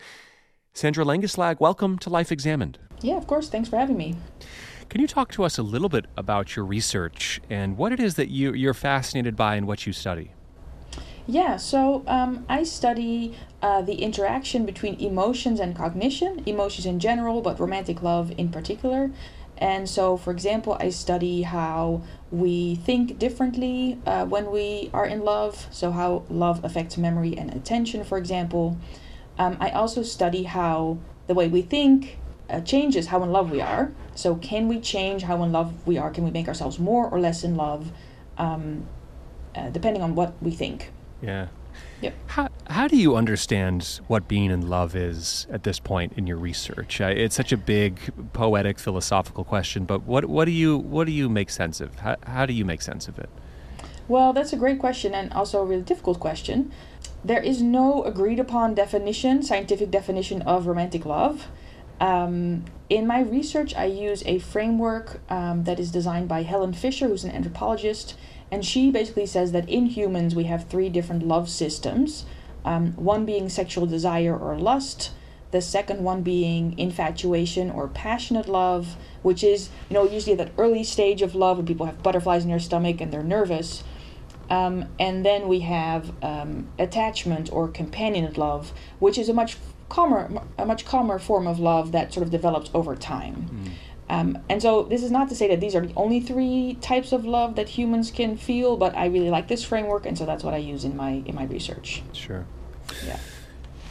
[0.73, 2.79] Sandra Langeslag, welcome to Life Examined.
[2.99, 3.47] Yeah, of course.
[3.47, 4.17] Thanks for having me.
[4.89, 8.15] Can you talk to us a little bit about your research and what it is
[8.15, 10.33] that you, you're fascinated by and what you study?
[11.29, 17.41] Yeah, so um, I study uh, the interaction between emotions and cognition, emotions in general,
[17.41, 19.11] but romantic love in particular.
[19.57, 25.25] And so, for example, I study how we think differently uh, when we are in
[25.25, 28.77] love, so how love affects memory and attention, for example.
[29.37, 33.59] Um, I also study how the way we think uh, changes how in love we
[33.59, 33.91] are.
[34.15, 36.09] So, can we change how in love we are?
[36.09, 37.91] Can we make ourselves more or less in love,
[38.37, 38.85] um,
[39.53, 40.91] uh, depending on what we think?
[41.21, 41.47] Yeah.
[42.01, 42.13] Yep.
[42.27, 46.37] How, how do you understand what being in love is at this point in your
[46.37, 47.01] research?
[47.01, 47.99] Uh, it's such a big,
[48.33, 51.99] poetic, philosophical question, but what, what, do you, what do you make sense of?
[51.99, 53.29] How, how do you make sense of it?
[54.07, 56.71] Well, that's a great question and also a really difficult question.
[57.25, 61.47] There is no agreed upon definition, scientific definition of romantic love.
[61.99, 67.07] Um, in my research, I use a framework um, that is designed by Helen Fisher,
[67.07, 68.15] who's an anthropologist
[68.51, 72.25] and she basically says that in humans we have three different love systems
[72.67, 75.11] um, one being sexual desire or lust,
[75.51, 80.83] the second one being infatuation or passionate love, which is, you know, usually that early
[80.83, 83.85] stage of love when people have butterflies in their stomach and they're nervous.
[84.49, 89.55] Um, and then we have um, attachment or companionate love, which is a much
[89.87, 93.49] calmer, a much calmer form of love that sort of develops over time.
[93.49, 93.71] Mm.
[94.09, 97.11] Um, and so this is not to say that these are the only three types
[97.11, 100.43] of love that humans can feel, but I really like this framework, and so that's
[100.43, 102.03] what I use in my in my research.
[102.13, 102.45] Sure.
[103.05, 103.19] Yeah.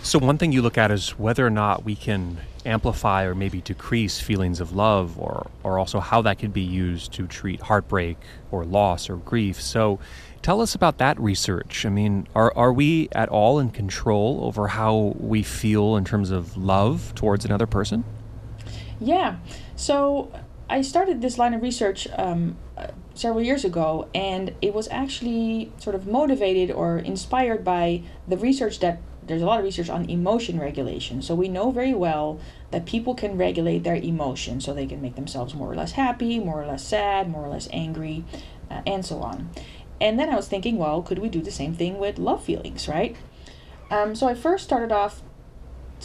[0.06, 3.60] So, one thing you look at is whether or not we can amplify or maybe
[3.60, 8.16] decrease feelings of love, or, or also how that can be used to treat heartbreak
[8.52, 9.60] or loss or grief.
[9.60, 9.98] So,
[10.42, 11.84] tell us about that research.
[11.84, 16.30] I mean, are, are we at all in control over how we feel in terms
[16.30, 18.04] of love towards another person?
[19.00, 19.38] Yeah.
[19.76, 20.32] So,
[20.68, 22.56] I started this line of research um,
[23.14, 28.80] several years ago, and it was actually sort of motivated or inspired by the research
[28.80, 31.22] that there's a lot of research on emotion regulation.
[31.22, 32.38] So we know very well
[32.70, 36.38] that people can regulate their emotions so they can make themselves more or less happy,
[36.38, 38.24] more or less sad, more or less angry,
[38.70, 39.50] uh, and so on.
[40.00, 42.86] And then I was thinking, well, could we do the same thing with love feelings,
[42.88, 43.16] right?
[43.90, 45.22] Um, so I first started off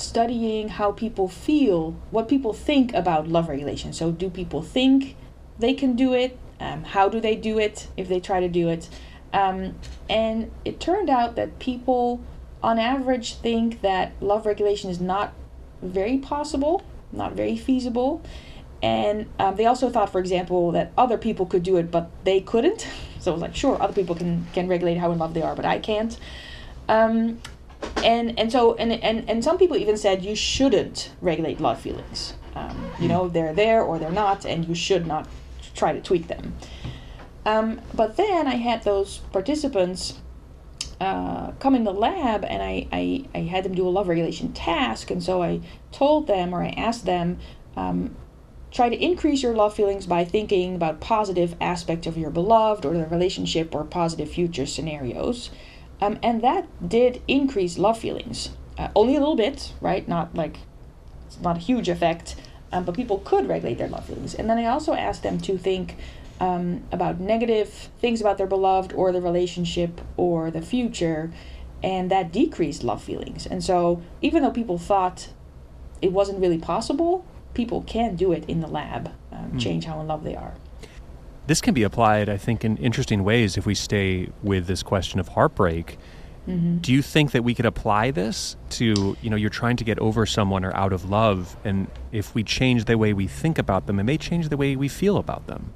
[0.02, 3.94] studying how people feel, what people think about love regulation.
[3.94, 5.16] So, do people think
[5.60, 6.38] they can do it?
[6.60, 8.90] Um, how do they do it if they try to do it?
[9.34, 9.76] Um,
[10.10, 12.22] and it turned out that people
[12.62, 15.34] on average think that love regulation is not
[15.82, 18.22] very possible, not very feasible.
[18.84, 22.42] And um, they also thought, for example, that other people could do it, but they
[22.42, 22.88] couldn't.
[23.22, 25.54] So it was like, sure, other people can, can regulate how in love they are,
[25.54, 26.18] but I can't.
[26.90, 27.40] Um,
[28.04, 32.34] and and so and, and and some people even said you shouldn't regulate love feelings.
[32.56, 35.28] Um, you know, they're there or they're not, and you should not
[35.74, 36.56] try to tweak them.
[37.46, 40.20] Um, but then I had those participants
[41.00, 44.54] uh, come in the lab and I, I, I had them do a love regulation
[44.54, 45.10] task.
[45.10, 47.40] And so I told them or I asked them,
[47.76, 48.16] um,
[48.70, 52.94] try to increase your love feelings by thinking about positive aspects of your beloved or
[52.94, 55.50] the relationship or positive future scenarios.
[56.02, 58.50] Um, and that did increase love feelings.
[58.78, 60.08] Uh, only a little bit, right?
[60.08, 60.58] Not like,
[61.28, 62.36] it's not a huge effect,
[62.72, 64.34] um, but people could regulate their love feelings.
[64.34, 65.98] And then I also asked them to think
[66.40, 71.32] um, about negative things about their beloved or the relationship or the future,
[71.84, 73.46] and that decreased love feelings.
[73.46, 75.30] And so, even though people thought
[76.02, 79.60] it wasn't really possible, people can do it in the lab, um, mm.
[79.60, 80.56] change how in love they are.
[81.52, 85.20] This can be applied, I think, in interesting ways if we stay with this question
[85.20, 85.98] of heartbreak.
[86.48, 86.78] Mm-hmm.
[86.78, 90.00] Do you think that we could apply this to, you know, you're trying to get
[90.00, 93.86] over someone or out of love, and if we change the way we think about
[93.86, 95.74] them, it may change the way we feel about them?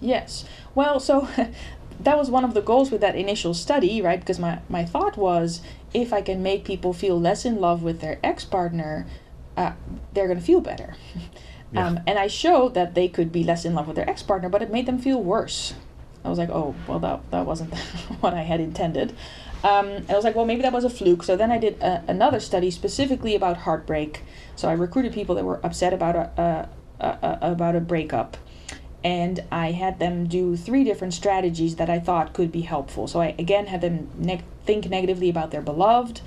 [0.00, 0.44] Yes.
[0.76, 1.26] Well, so
[1.98, 4.20] that was one of the goals with that initial study, right?
[4.20, 5.62] Because my, my thought was
[5.92, 9.04] if I can make people feel less in love with their ex partner,
[9.56, 9.72] uh,
[10.14, 10.94] they're going to feel better.
[11.72, 11.86] Yeah.
[11.86, 14.48] Um, and I showed that they could be less in love with their ex partner,
[14.48, 15.74] but it made them feel worse.
[16.24, 17.74] I was like, oh, well, that, that wasn't
[18.20, 19.14] what I had intended.
[19.64, 21.22] Um, and I was like, well, maybe that was a fluke.
[21.22, 24.22] So then I did a, another study specifically about heartbreak.
[24.56, 26.68] So I recruited people that were upset about a,
[27.00, 28.36] a, a about a breakup
[29.04, 33.06] and I had them do three different strategies that I thought could be helpful.
[33.06, 36.20] So I again had them ne- think negatively about their beloved.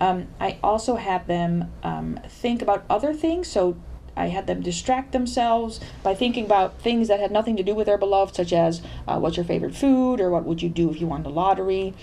[0.00, 3.48] Um, I also had them um, think about other things.
[3.48, 3.76] So
[4.16, 7.86] I had them distract themselves by thinking about things that had nothing to do with
[7.86, 11.00] their beloved, such as uh, what's your favorite food or what would you do if
[11.00, 11.94] you won the lottery.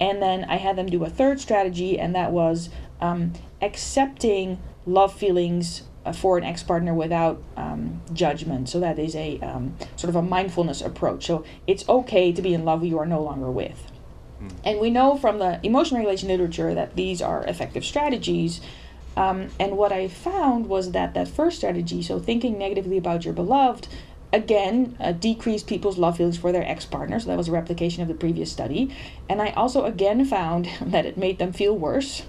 [0.00, 2.70] And then I had them do a third strategy, and that was
[3.00, 8.68] um, accepting love feelings uh, for an ex partner without um, judgment.
[8.68, 11.26] So that is a um, sort of a mindfulness approach.
[11.26, 13.90] So it's okay to be in love who you are no longer with.
[14.42, 14.52] Mm.
[14.64, 18.60] And we know from the emotion regulation literature that these are effective strategies.
[19.16, 23.34] Um, and what I found was that that first strategy, so thinking negatively about your
[23.34, 23.88] beloved,
[24.32, 28.06] again uh, decreased people's love feelings for their ex-partner so that was a replication of
[28.06, 28.94] the previous study
[29.28, 32.22] and i also again found that it made them feel worse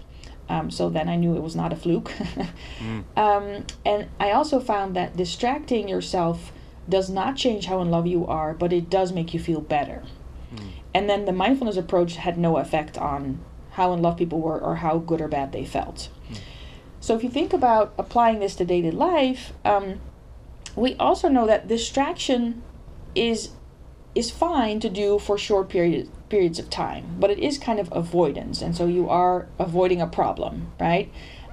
[0.51, 2.11] um, so then I knew it was not a fluke.
[2.79, 3.03] mm.
[3.15, 6.51] um, and I also found that distracting yourself
[6.89, 10.03] does not change how in love you are, but it does make you feel better.
[10.53, 10.69] Mm.
[10.93, 13.39] And then the mindfulness approach had no effect on
[13.71, 16.09] how in love people were or how good or bad they felt.
[16.29, 16.37] Mm.
[17.01, 19.99] So if you think about applying this to daily life, um,
[20.75, 22.63] we also know that distraction
[23.15, 23.49] is
[24.13, 27.89] is fine to do for short periods periods of time, but it is kind of
[27.91, 31.11] avoidance, and so you are avoiding a problem, right?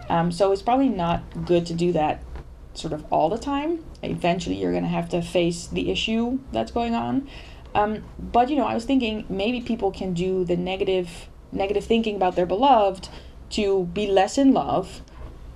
[0.09, 2.23] Um, so it's probably not good to do that
[2.75, 3.85] sort of all the time.
[4.03, 7.29] Eventually, you're going to have to face the issue that's going on.
[7.75, 12.17] Um, but you know, I was thinking maybe people can do the negative negative thinking
[12.17, 13.09] about their beloved
[13.51, 15.01] to be less in love,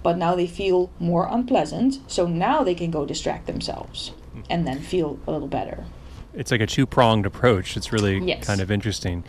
[0.03, 1.99] but now they feel more unpleasant.
[2.07, 4.13] So now they can go distract themselves
[4.49, 5.85] and then feel a little better
[6.35, 7.77] it's like a two pronged approach.
[7.77, 8.47] It's really yes.
[8.47, 9.25] kind of interesting.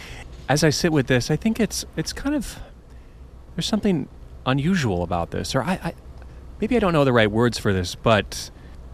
[0.47, 2.59] As I sit with this, I think it's it's kind of
[3.55, 4.07] there's something
[4.45, 5.93] unusual about this, or I, I
[6.59, 8.51] maybe I don't know the right words for this, but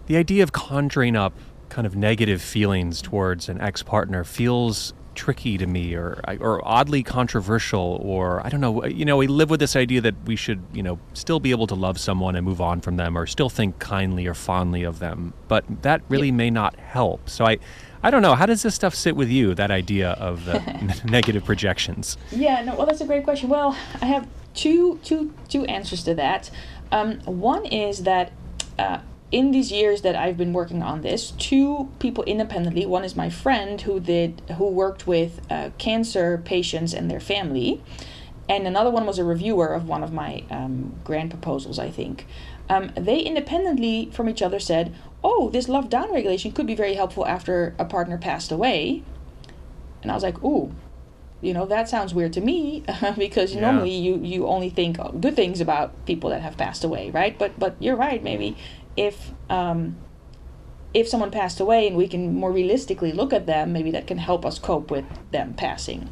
[0.08, 1.34] the idea of conjuring up
[1.70, 7.04] kind of negative feelings towards an ex partner feels tricky to me or or oddly
[7.04, 10.64] controversial or I don't know you know we live with this idea that we should
[10.72, 13.50] you know still be able to love someone and move on from them or still
[13.50, 15.34] think kindly or fondly of them.
[15.50, 16.44] But that really yeah.
[16.44, 17.30] may not help.
[17.30, 17.58] So I
[18.02, 18.34] I don't know.
[18.34, 22.18] How does this stuff sit with you that idea of the negative projections?
[22.32, 23.50] Yeah no well that's a great question.
[23.50, 26.50] Well I have two two two answers to that.
[26.94, 28.32] Um, one is that
[28.80, 29.00] uh,
[29.32, 32.86] in these years that I've been working on this, two people independently.
[32.86, 37.82] One is my friend who did who worked with uh, cancer patients and their family,
[38.48, 41.78] and another one was a reviewer of one of my um, grant proposals.
[41.78, 42.26] I think
[42.70, 47.26] um, they independently from each other said, "Oh, this love downregulation could be very helpful
[47.28, 49.04] after a partner passed away,"
[50.02, 50.74] and I was like, "Ooh."
[51.42, 52.84] You know that sounds weird to me
[53.18, 53.62] because yeah.
[53.62, 57.40] normally you, you only think good things about people that have passed away, right?
[57.40, 58.22] But but you're right.
[58.22, 58.58] Maybe
[59.00, 59.96] if um,
[60.94, 64.18] if someone passed away and we can more realistically look at them, maybe that can
[64.18, 66.10] help us cope with them passing.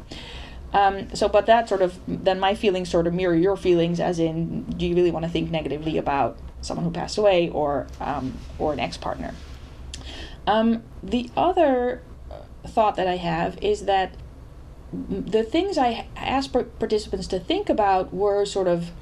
[0.72, 4.18] Um, so, but that sort of then my feelings sort of mirror your feelings, as
[4.18, 8.38] in, do you really want to think negatively about someone who passed away or um,
[8.58, 9.34] or an ex partner?
[10.46, 12.02] Um, the other
[12.66, 14.14] thought that I have is that
[14.92, 18.92] the things I asked participants to think about were sort of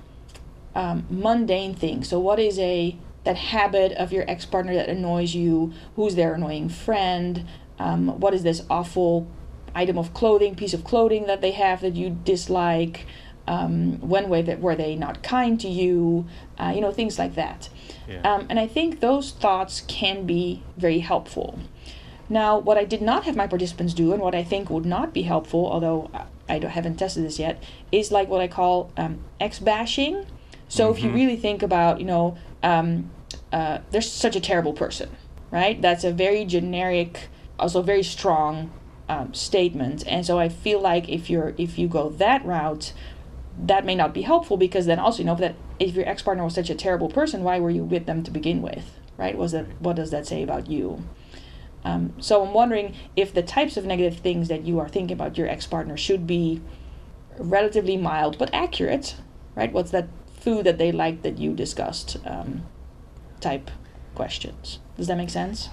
[0.74, 2.09] um, mundane things.
[2.09, 2.97] So, what is a
[3.27, 7.47] that habit of your ex partner that annoys you, who's their annoying friend,
[7.79, 9.27] um, what is this awful
[9.74, 13.05] item of clothing, piece of clothing that they have that you dislike,
[13.47, 16.27] um, when way that were they not kind to you,
[16.59, 17.68] uh, you know, things like that.
[18.09, 18.20] Yeah.
[18.22, 21.59] Um, and I think those thoughts can be very helpful.
[22.29, 25.12] Now, what I did not have my participants do, and what I think would not
[25.12, 26.11] be helpful, although
[26.49, 27.62] I haven't tested this yet,
[27.93, 30.27] is like what I call um, ex bashing.
[30.68, 30.97] So mm-hmm.
[30.97, 31.18] if you mm-hmm.
[31.18, 33.11] really think about, you know, um,
[33.53, 35.11] uh, they're such a terrible person,
[35.51, 35.80] right?
[35.80, 37.28] That's a very generic,
[37.59, 38.72] also very strong
[39.09, 40.07] um, statement.
[40.07, 42.92] And so I feel like if you're if you go that route,
[43.59, 46.44] that may not be helpful because then also you know that if your ex partner
[46.44, 49.36] was such a terrible person, why were you with them to begin with, right?
[49.36, 51.05] Was that what does that say about you?
[51.84, 55.38] Um, so I'm wondering if the types of negative things that you are thinking about
[55.38, 56.61] your ex partner should be
[57.38, 59.14] relatively mild but accurate,
[59.55, 59.72] right?
[59.72, 60.09] What's that
[60.40, 62.16] food that they like that you discussed?
[62.26, 62.66] Um,
[63.47, 63.70] type
[64.16, 64.80] questions.
[64.97, 65.68] Does that make sense?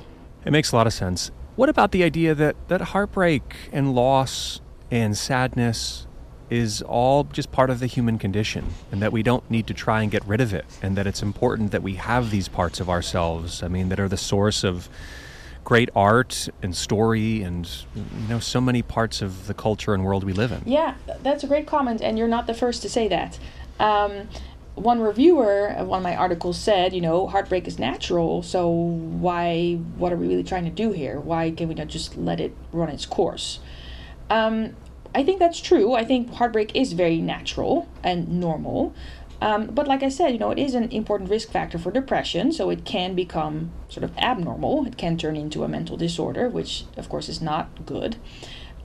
[0.46, 1.32] It makes a lot of sense.
[1.56, 4.62] What about the idea that, that heartbreak and loss
[4.92, 6.06] and sadness
[6.52, 10.04] is all just part of the human condition and that we don't need to try
[10.04, 12.90] and get rid of it and that it's important that we have these parts of
[12.90, 14.88] ourselves, I mean, that are the source of
[15.64, 20.24] great art and story and you know so many parts of the culture and world
[20.24, 20.62] we live in.
[20.66, 20.94] Yeah,
[21.24, 23.40] that's a great comment and you're not the first to say that.
[23.80, 24.28] Um,
[24.76, 29.76] one reviewer of one of my articles said, you know, heartbreak is natural, so why,
[29.98, 31.20] what are we really trying to do here?
[31.20, 33.60] Why can we not just let it run its course?
[34.30, 34.76] Um,
[35.14, 35.94] I think that's true.
[35.94, 38.96] I think heartbreak is very natural and normal.
[39.42, 42.52] Um, but like I said, you know, it is an important risk factor for depression,
[42.52, 44.88] so it can become sort of abnormal.
[44.88, 48.16] It can turn into a mental disorder, which of course is not good.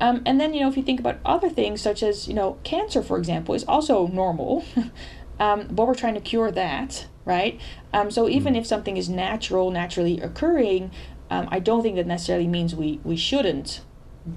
[0.01, 2.59] Um, and then, you know, if you think about other things, such as, you know,
[2.63, 4.65] cancer, for example, is also normal.
[5.39, 7.61] um, but we're trying to cure that, right?
[7.93, 8.59] Um, so even mm.
[8.59, 10.91] if something is natural, naturally occurring,
[11.31, 13.83] um, I don't think that necessarily means we, we shouldn't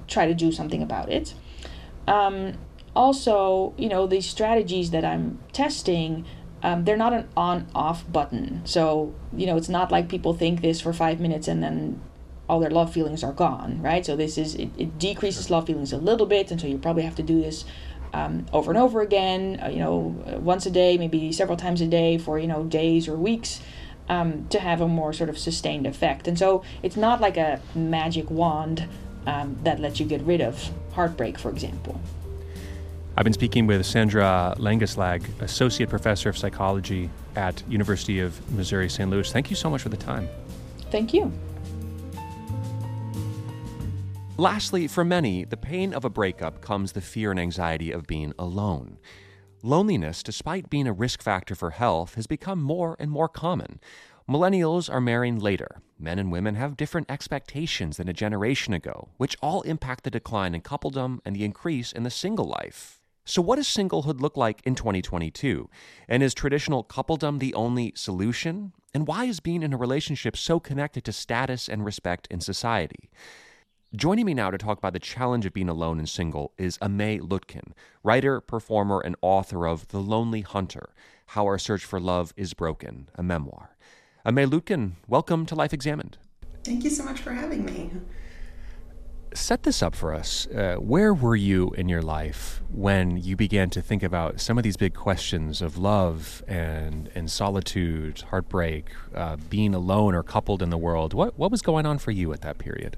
[0.08, 1.34] try to do something about it.
[2.08, 2.54] Um,
[2.96, 6.26] also, you know, these strategies that I'm testing,
[6.62, 8.62] um, they're not an on off button.
[8.66, 12.02] So, you know, it's not like people think this for five minutes and then
[12.50, 14.06] all their love feelings are gone, right?
[14.06, 17.04] So this is, it, it decreases love feelings a little bit, and so you probably
[17.04, 17.64] have to do this
[18.14, 21.88] um, over and over again, uh, you know, once a day, maybe several times a
[21.88, 23.62] day for, you know, days or weeks
[24.10, 26.28] um, to have a more sort of sustained effect.
[26.28, 28.88] And so it's not like a magic wand
[29.26, 32.00] um, that lets you get rid of heartbreak, for example.
[33.16, 39.10] I've been speaking with Sandra Langeslag, Associate Professor of Psychology at University of Missouri St.
[39.10, 39.32] Louis.
[39.32, 40.28] Thank you so much for the time.
[40.92, 41.32] Thank you.
[44.38, 48.34] Lastly, for many, the pain of a breakup comes the fear and anxiety of being
[48.40, 48.98] alone.
[49.62, 53.80] Loneliness, despite being a risk factor for health, has become more and more common.
[54.28, 55.82] Millennials are marrying later.
[56.00, 60.56] Men and women have different expectations than a generation ago, which all impact the decline
[60.56, 63.02] in coupledom and the increase in the single life.
[63.26, 65.70] So, what does singlehood look like in 2022?
[66.08, 68.74] And is traditional coupledom the only solution?
[68.96, 73.12] And why is being in a relationship so connected to status and respect in society?
[73.94, 77.20] Joining me now to talk about the challenge of being alone and single is Aimee
[77.20, 77.74] Lutkin,
[78.04, 80.92] writer, performer, and author of The Lonely Hunter
[81.26, 83.76] How Our Search for Love is Broken, a memoir.
[84.26, 86.18] Aimee Lutkin, welcome to Life Examined.
[86.64, 87.92] Thank you so much for having me.
[89.34, 90.48] set this up for us.
[90.48, 94.64] Uh, where were you in your life when you began to think about some of
[94.64, 100.70] these big questions of love and and solitude, heartbreak, uh, being alone or coupled in
[100.70, 101.14] the world?
[101.14, 102.98] What what was going on for you at that period?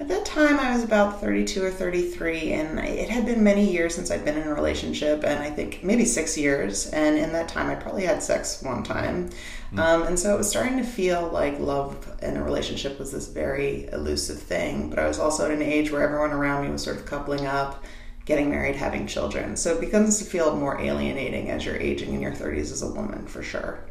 [0.00, 3.94] At that time, I was about 32 or 33, and it had been many years
[3.94, 6.86] since I'd been in a relationship, and I think maybe six years.
[6.86, 9.28] And in that time, I probably had sex one time.
[9.74, 9.78] Mm.
[9.78, 13.28] Um, and so it was starting to feel like love in a relationship was this
[13.28, 14.88] very elusive thing.
[14.88, 17.44] But I was also at an age where everyone around me was sort of coupling
[17.44, 17.84] up,
[18.24, 19.54] getting married, having children.
[19.54, 22.90] So it becomes to feel more alienating as you're aging in your 30s as a
[22.90, 23.84] woman, for sure.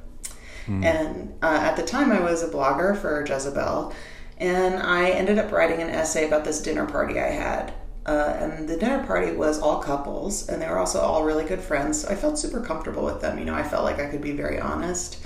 [0.66, 0.84] Mm.
[0.84, 3.94] And uh, at the time, I was a blogger for Jezebel
[4.40, 7.74] and I ended up writing an essay about this dinner party I had.
[8.06, 11.60] Uh, and the dinner party was all couples, and they were also all really good
[11.60, 12.02] friends.
[12.02, 13.38] So I felt super comfortable with them.
[13.38, 15.24] You know, I felt like I could be very honest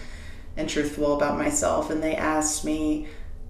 [0.58, 1.90] and truthful about myself.
[1.90, 3.08] And they asked me,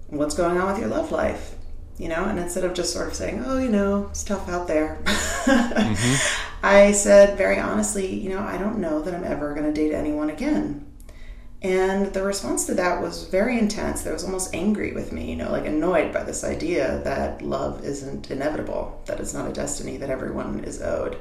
[0.08, 1.56] What's going on with your love life?
[1.98, 4.68] You know, and instead of just sort of saying, Oh, you know, it's tough out
[4.68, 6.66] there, mm-hmm.
[6.66, 9.94] I said very honestly, You know, I don't know that I'm ever going to date
[9.94, 10.86] anyone again.
[11.64, 14.02] And the response to that was very intense.
[14.02, 17.82] They was almost angry with me, you know, like annoyed by this idea that love
[17.82, 21.16] isn't inevitable, that it's not a destiny that everyone is owed.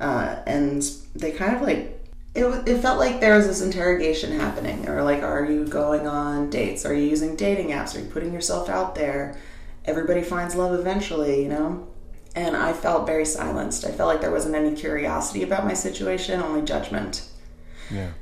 [0.00, 0.82] Uh, and
[1.14, 2.00] they kind of like,
[2.34, 4.80] it, it felt like there was this interrogation happening.
[4.80, 6.86] They were like, Are you going on dates?
[6.86, 7.94] Are you using dating apps?
[7.94, 9.38] Are you putting yourself out there?
[9.84, 11.86] Everybody finds love eventually, you know?
[12.34, 13.84] And I felt very silenced.
[13.84, 17.28] I felt like there wasn't any curiosity about my situation, only judgment.
[17.90, 18.12] Yeah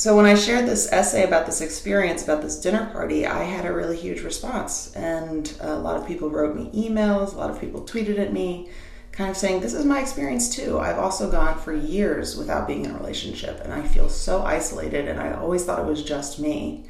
[0.00, 3.66] so when I shared this essay about this experience, about this dinner party, I had
[3.66, 4.96] a really huge response.
[4.96, 8.70] And a lot of people wrote me emails, a lot of people tweeted at me,
[9.12, 10.78] kind of saying, This is my experience too.
[10.78, 15.06] I've also gone for years without being in a relationship, and I feel so isolated,
[15.06, 16.86] and I always thought it was just me.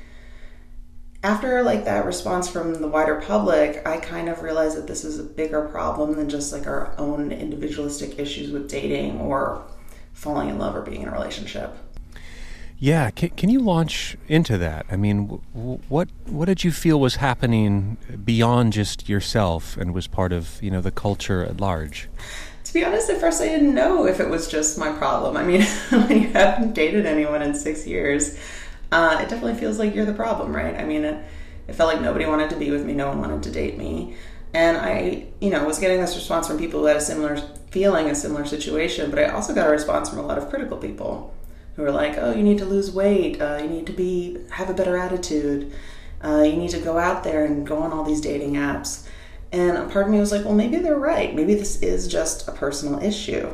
[1.24, 5.18] After like that response from the wider public, I kind of realized that this is
[5.18, 9.66] a bigger problem than just like our own individualistic issues with dating or
[10.12, 11.76] falling in love or being in a relationship.
[12.82, 14.86] Yeah, can, can you launch into that?
[14.90, 20.32] I mean, what what did you feel was happening beyond just yourself and was part
[20.32, 22.08] of you know the culture at large?
[22.64, 25.36] To be honest, at first I didn't know if it was just my problem.
[25.36, 28.38] I mean, when you haven't dated anyone in six years,
[28.90, 30.74] uh, it definitely feels like you're the problem, right?
[30.74, 31.22] I mean, it,
[31.68, 34.16] it felt like nobody wanted to be with me, no one wanted to date me,
[34.54, 37.36] and I, you know, was getting this response from people who had a similar
[37.70, 40.78] feeling, a similar situation, but I also got a response from a lot of critical
[40.78, 41.34] people
[41.76, 44.70] who are like, oh, you need to lose weight, uh, you need to be have
[44.70, 45.72] a better attitude,
[46.22, 49.06] uh, you need to go out there and go on all these dating apps.
[49.52, 51.34] And a part of me was like, well, maybe they're right.
[51.34, 53.50] Maybe this is just a personal issue.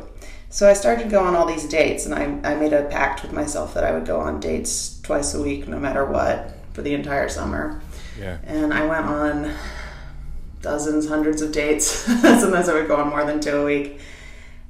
[0.51, 3.23] So I started to go on all these dates, and I, I made a pact
[3.23, 6.83] with myself that I would go on dates twice a week, no matter what, for
[6.83, 7.81] the entire summer.
[8.19, 8.39] Yeah.
[8.45, 9.55] And I went on
[10.61, 11.87] dozens, hundreds of dates.
[12.23, 14.01] Sometimes I would go on more than two a week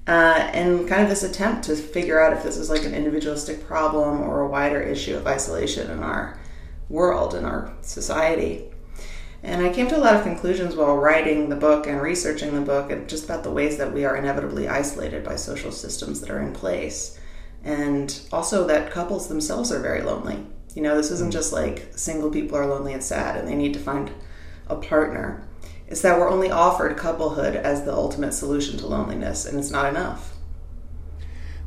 [0.07, 3.67] uh, and kind of this attempt to figure out if this is like an individualistic
[3.67, 6.39] problem or a wider issue of isolation in our
[6.89, 8.65] world in our society.
[9.43, 12.61] And I came to a lot of conclusions while writing the book and researching the
[12.61, 16.31] book, and just about the ways that we are inevitably isolated by social systems that
[16.31, 17.19] are in place.
[17.63, 20.45] And also that couples themselves are very lonely.
[20.75, 23.75] You know, this isn't just like single people are lonely and sad and they need
[23.75, 24.11] to find
[24.69, 25.46] a partner
[25.89, 29.89] is that we're only offered couplehood as the ultimate solution to loneliness, and it's not
[29.89, 30.35] enough.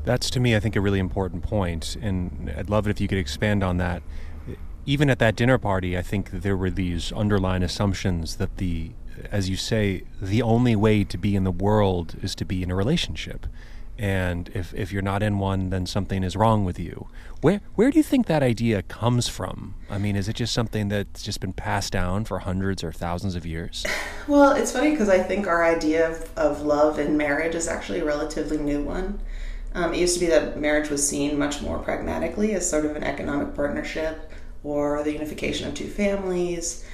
[0.04, 3.08] That's to me, I think, a really important point, and I'd love it if you
[3.08, 4.02] could expand on that.
[4.86, 8.92] Even at that dinner party, I think there were these underlying assumptions that the,
[9.32, 12.72] as you say, the only way to be in the world is to be in
[12.72, 13.46] a relationship
[14.00, 17.08] and if, if you're not in one then something is wrong with you.
[17.42, 19.76] Where where do you think that idea comes from?
[19.90, 23.36] I mean is it just something that's just been passed down for hundreds or thousands
[23.36, 23.86] of years?
[24.28, 28.00] Well it's funny because i think our idea of, of love and marriage is actually
[28.00, 29.20] a relatively new one.
[29.74, 32.96] Um, it used to be that marriage was seen much more pragmatically as sort of
[32.96, 34.32] an economic partnership
[34.64, 36.86] or the unification of two families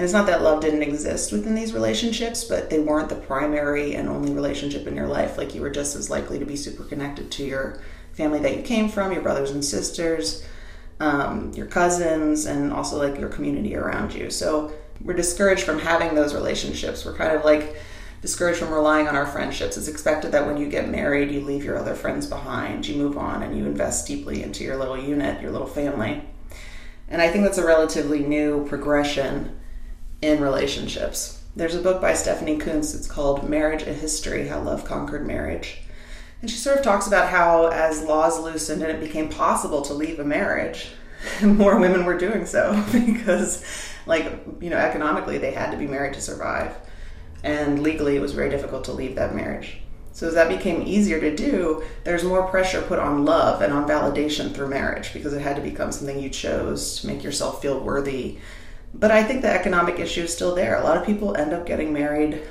[0.00, 3.96] and it's not that love didn't exist within these relationships, but they weren't the primary
[3.96, 5.36] and only relationship in your life.
[5.36, 7.82] Like you were just as likely to be super connected to your
[8.14, 10.42] family that you came from, your brothers and sisters,
[11.00, 14.30] um, your cousins, and also like your community around you.
[14.30, 14.72] So
[15.02, 17.04] we're discouraged from having those relationships.
[17.04, 17.76] We're kind of like
[18.22, 19.76] discouraged from relying on our friendships.
[19.76, 23.18] It's expected that when you get married, you leave your other friends behind, you move
[23.18, 26.22] on, and you invest deeply into your little unit, your little family.
[27.06, 29.59] And I think that's a relatively new progression
[30.22, 31.42] in relationships.
[31.56, 32.94] There's a book by Stephanie Coontz.
[32.94, 35.82] It's called Marriage a History How Love Conquered Marriage.
[36.40, 39.94] And she sort of talks about how, as laws loosened and it became possible to
[39.94, 40.88] leave a marriage,
[41.42, 43.64] more women were doing so because,
[44.06, 44.26] like,
[44.60, 46.74] you know, economically they had to be married to survive.
[47.42, 49.78] and legally it was very difficult to leave that marriage.
[50.12, 53.88] So as that became easier to do, there's more pressure put on love and on
[53.88, 57.80] validation through marriage because it had to become something you chose to make yourself feel
[57.80, 58.38] worthy.
[58.94, 60.76] But I think the economic issue is still there.
[60.76, 62.42] A lot of people end up getting married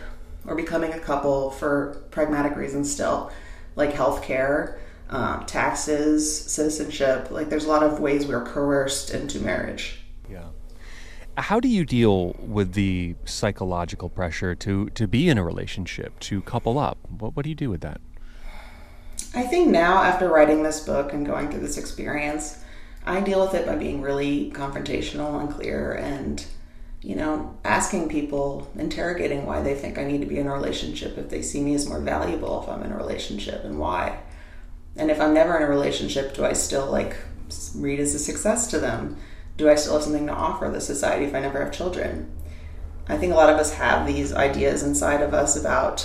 [0.47, 3.31] or becoming a couple for pragmatic reasons still,
[3.75, 4.79] like health care,
[5.09, 7.29] um, taxes, citizenship.
[7.29, 9.99] Like there's a lot of ways we're coerced into marriage.
[10.29, 10.45] Yeah.
[11.37, 16.41] How do you deal with the psychological pressure to, to be in a relationship, to
[16.41, 16.97] couple up?
[17.17, 18.01] What, what do you do with that?
[19.35, 22.63] I think now, after writing this book and going through this experience,
[23.09, 26.45] I deal with it by being really confrontational and clear and,
[27.01, 31.17] you know, asking people, interrogating why they think I need to be in a relationship
[31.17, 34.19] if they see me as more valuable if I'm in a relationship and why.
[34.95, 37.15] And if I'm never in a relationship, do I still like
[37.75, 39.17] read as a success to them?
[39.59, 42.31] do I still have something to offer the society if I never have children?
[43.09, 46.01] I think a lot of us have these ideas inside of us about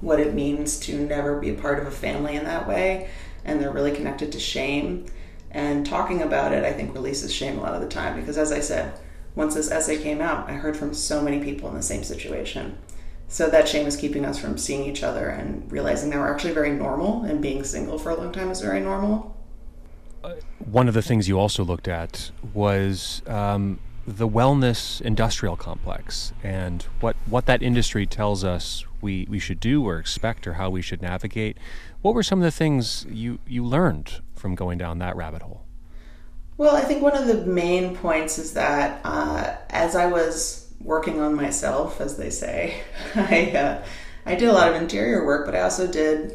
[0.00, 3.10] what it means to never be a part of a family in that way,
[3.44, 5.06] and they're really connected to shame.
[5.54, 8.52] And talking about it, I think, releases shame a lot of the time because, as
[8.52, 8.98] I said,
[9.34, 12.76] once this essay came out, I heard from so many people in the same situation.
[13.28, 16.52] So that shame is keeping us from seeing each other and realizing that we're actually
[16.52, 19.34] very normal, and being single for a long time is very normal
[20.58, 26.82] one of the things you also looked at was um, the wellness industrial complex and
[27.00, 30.82] what, what that industry tells us we, we should do or expect or how we
[30.82, 31.56] should navigate.
[32.02, 35.62] What were some of the things you, you learned from going down that rabbit hole?
[36.58, 41.18] Well, I think one of the main points is that uh, as I was working
[41.18, 42.82] on myself, as they say,
[43.14, 43.84] I, uh,
[44.26, 46.34] I did a lot of interior work, but I also did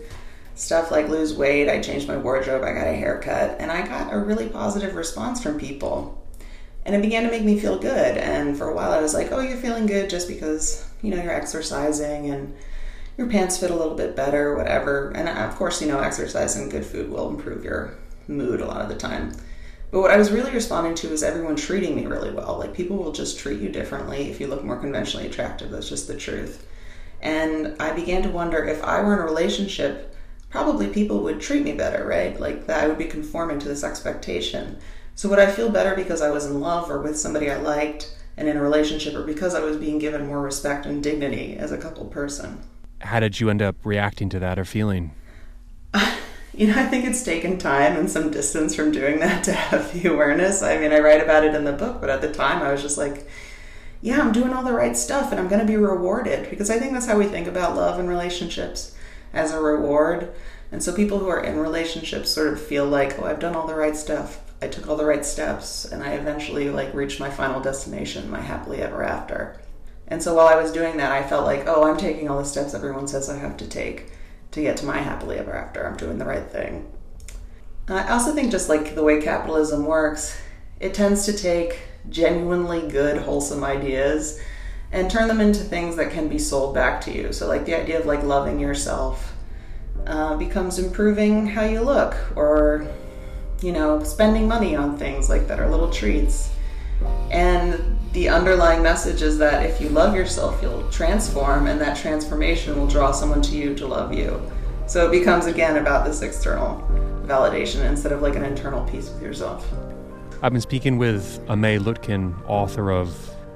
[0.55, 4.12] stuff like lose weight, I changed my wardrobe, I got a haircut, and I got
[4.12, 6.28] a really positive response from people.
[6.88, 8.18] And it began to make me feel good.
[8.18, 11.22] And for a while, I was like, oh, you're feeling good just because, you know,
[11.22, 12.55] you're exercising and
[13.20, 15.09] your pants fit a little bit better, whatever.
[15.09, 17.95] And of course, you know, exercise and good food will improve your
[18.30, 19.34] mood a lot of the time.
[19.91, 22.57] But what I was really responding to is everyone treating me really well.
[22.57, 25.70] Like people will just treat you differently if you look more conventionally attractive.
[25.70, 26.65] That's just the truth.
[27.22, 30.15] And I began to wonder if I were in a relationship
[30.49, 32.39] probably people would treat me better, right?
[32.39, 34.80] Like that I would be conforming to this expectation.
[35.15, 38.15] So would I feel better because I was in love or with somebody I liked
[38.38, 41.74] and in a relationship or because I was being given more respect and dignity as
[41.74, 42.63] a coupled person?
[43.02, 45.12] How did you end up reacting to that or feeling?
[46.54, 49.93] you know, I think it's taken time and some distance from doing that to have
[49.93, 50.62] the awareness.
[50.62, 52.82] I mean, I write about it in the book, but at the time I was
[52.82, 53.28] just like,
[54.02, 56.80] yeah, I'm doing all the right stuff and I'm going to be rewarded because I
[56.80, 58.95] think that's how we think about love and relationships
[59.34, 60.34] as a reward.
[60.72, 63.68] And so people who are in relationships sort of feel like, oh, I've done all
[63.68, 64.39] the right stuff.
[64.62, 68.41] I took all the right steps and I eventually like reached my final destination, my
[68.41, 69.60] happily ever after.
[70.10, 72.45] And so while I was doing that, I felt like, oh, I'm taking all the
[72.45, 74.12] steps everyone says I have to take
[74.51, 75.86] to get to my happily ever after.
[75.86, 76.91] I'm doing the right thing.
[77.88, 80.39] I also think just like the way capitalism works,
[80.80, 81.80] it tends to take
[82.10, 84.39] genuinely good, wholesome ideas
[84.91, 87.32] and turn them into things that can be sold back to you.
[87.32, 89.36] So, like the idea of like loving yourself
[90.07, 92.88] uh, becomes improving how you look, or
[93.62, 96.51] you know, spending money on things like that are little treats.
[97.30, 102.76] And the underlying message is that if you love yourself, you'll transform, and that transformation
[102.76, 104.41] will draw someone to you to love you.
[104.88, 106.82] So it becomes again about this external
[107.26, 109.72] validation instead of like an internal peace with yourself.
[110.41, 113.16] I've been speaking with Aimee Lutkin, author of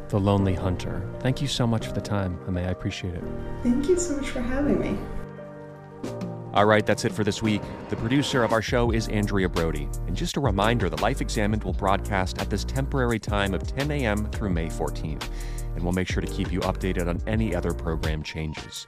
[0.10, 1.02] the Lonely Hunter.
[1.22, 2.62] Thank you so much for the time, Aimee.
[2.62, 3.24] I appreciate it.
[3.64, 4.98] Thank you so much for having me.
[6.54, 7.64] All right, that's it for this week.
[7.90, 9.90] The producer of our show is Andrea Brody.
[10.06, 13.90] And just a reminder the Life Examined will broadcast at this temporary time of 10
[13.90, 14.30] a.m.
[14.30, 15.28] through May 14th.
[15.74, 18.86] And we'll make sure to keep you updated on any other program changes.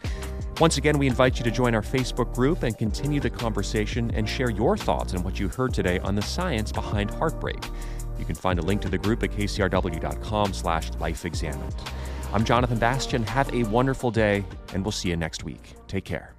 [0.60, 4.30] Once again, we invite you to join our Facebook group and continue the conversation and
[4.30, 7.66] share your thoughts on what you heard today on the science behind heartbreak.
[8.20, 11.74] You can find a link to the group at kcrw.com slash lifeexamined.
[12.32, 13.24] I'm Jonathan Bastian.
[13.24, 15.74] Have a wonderful day, and we'll see you next week.
[15.88, 16.35] Take care.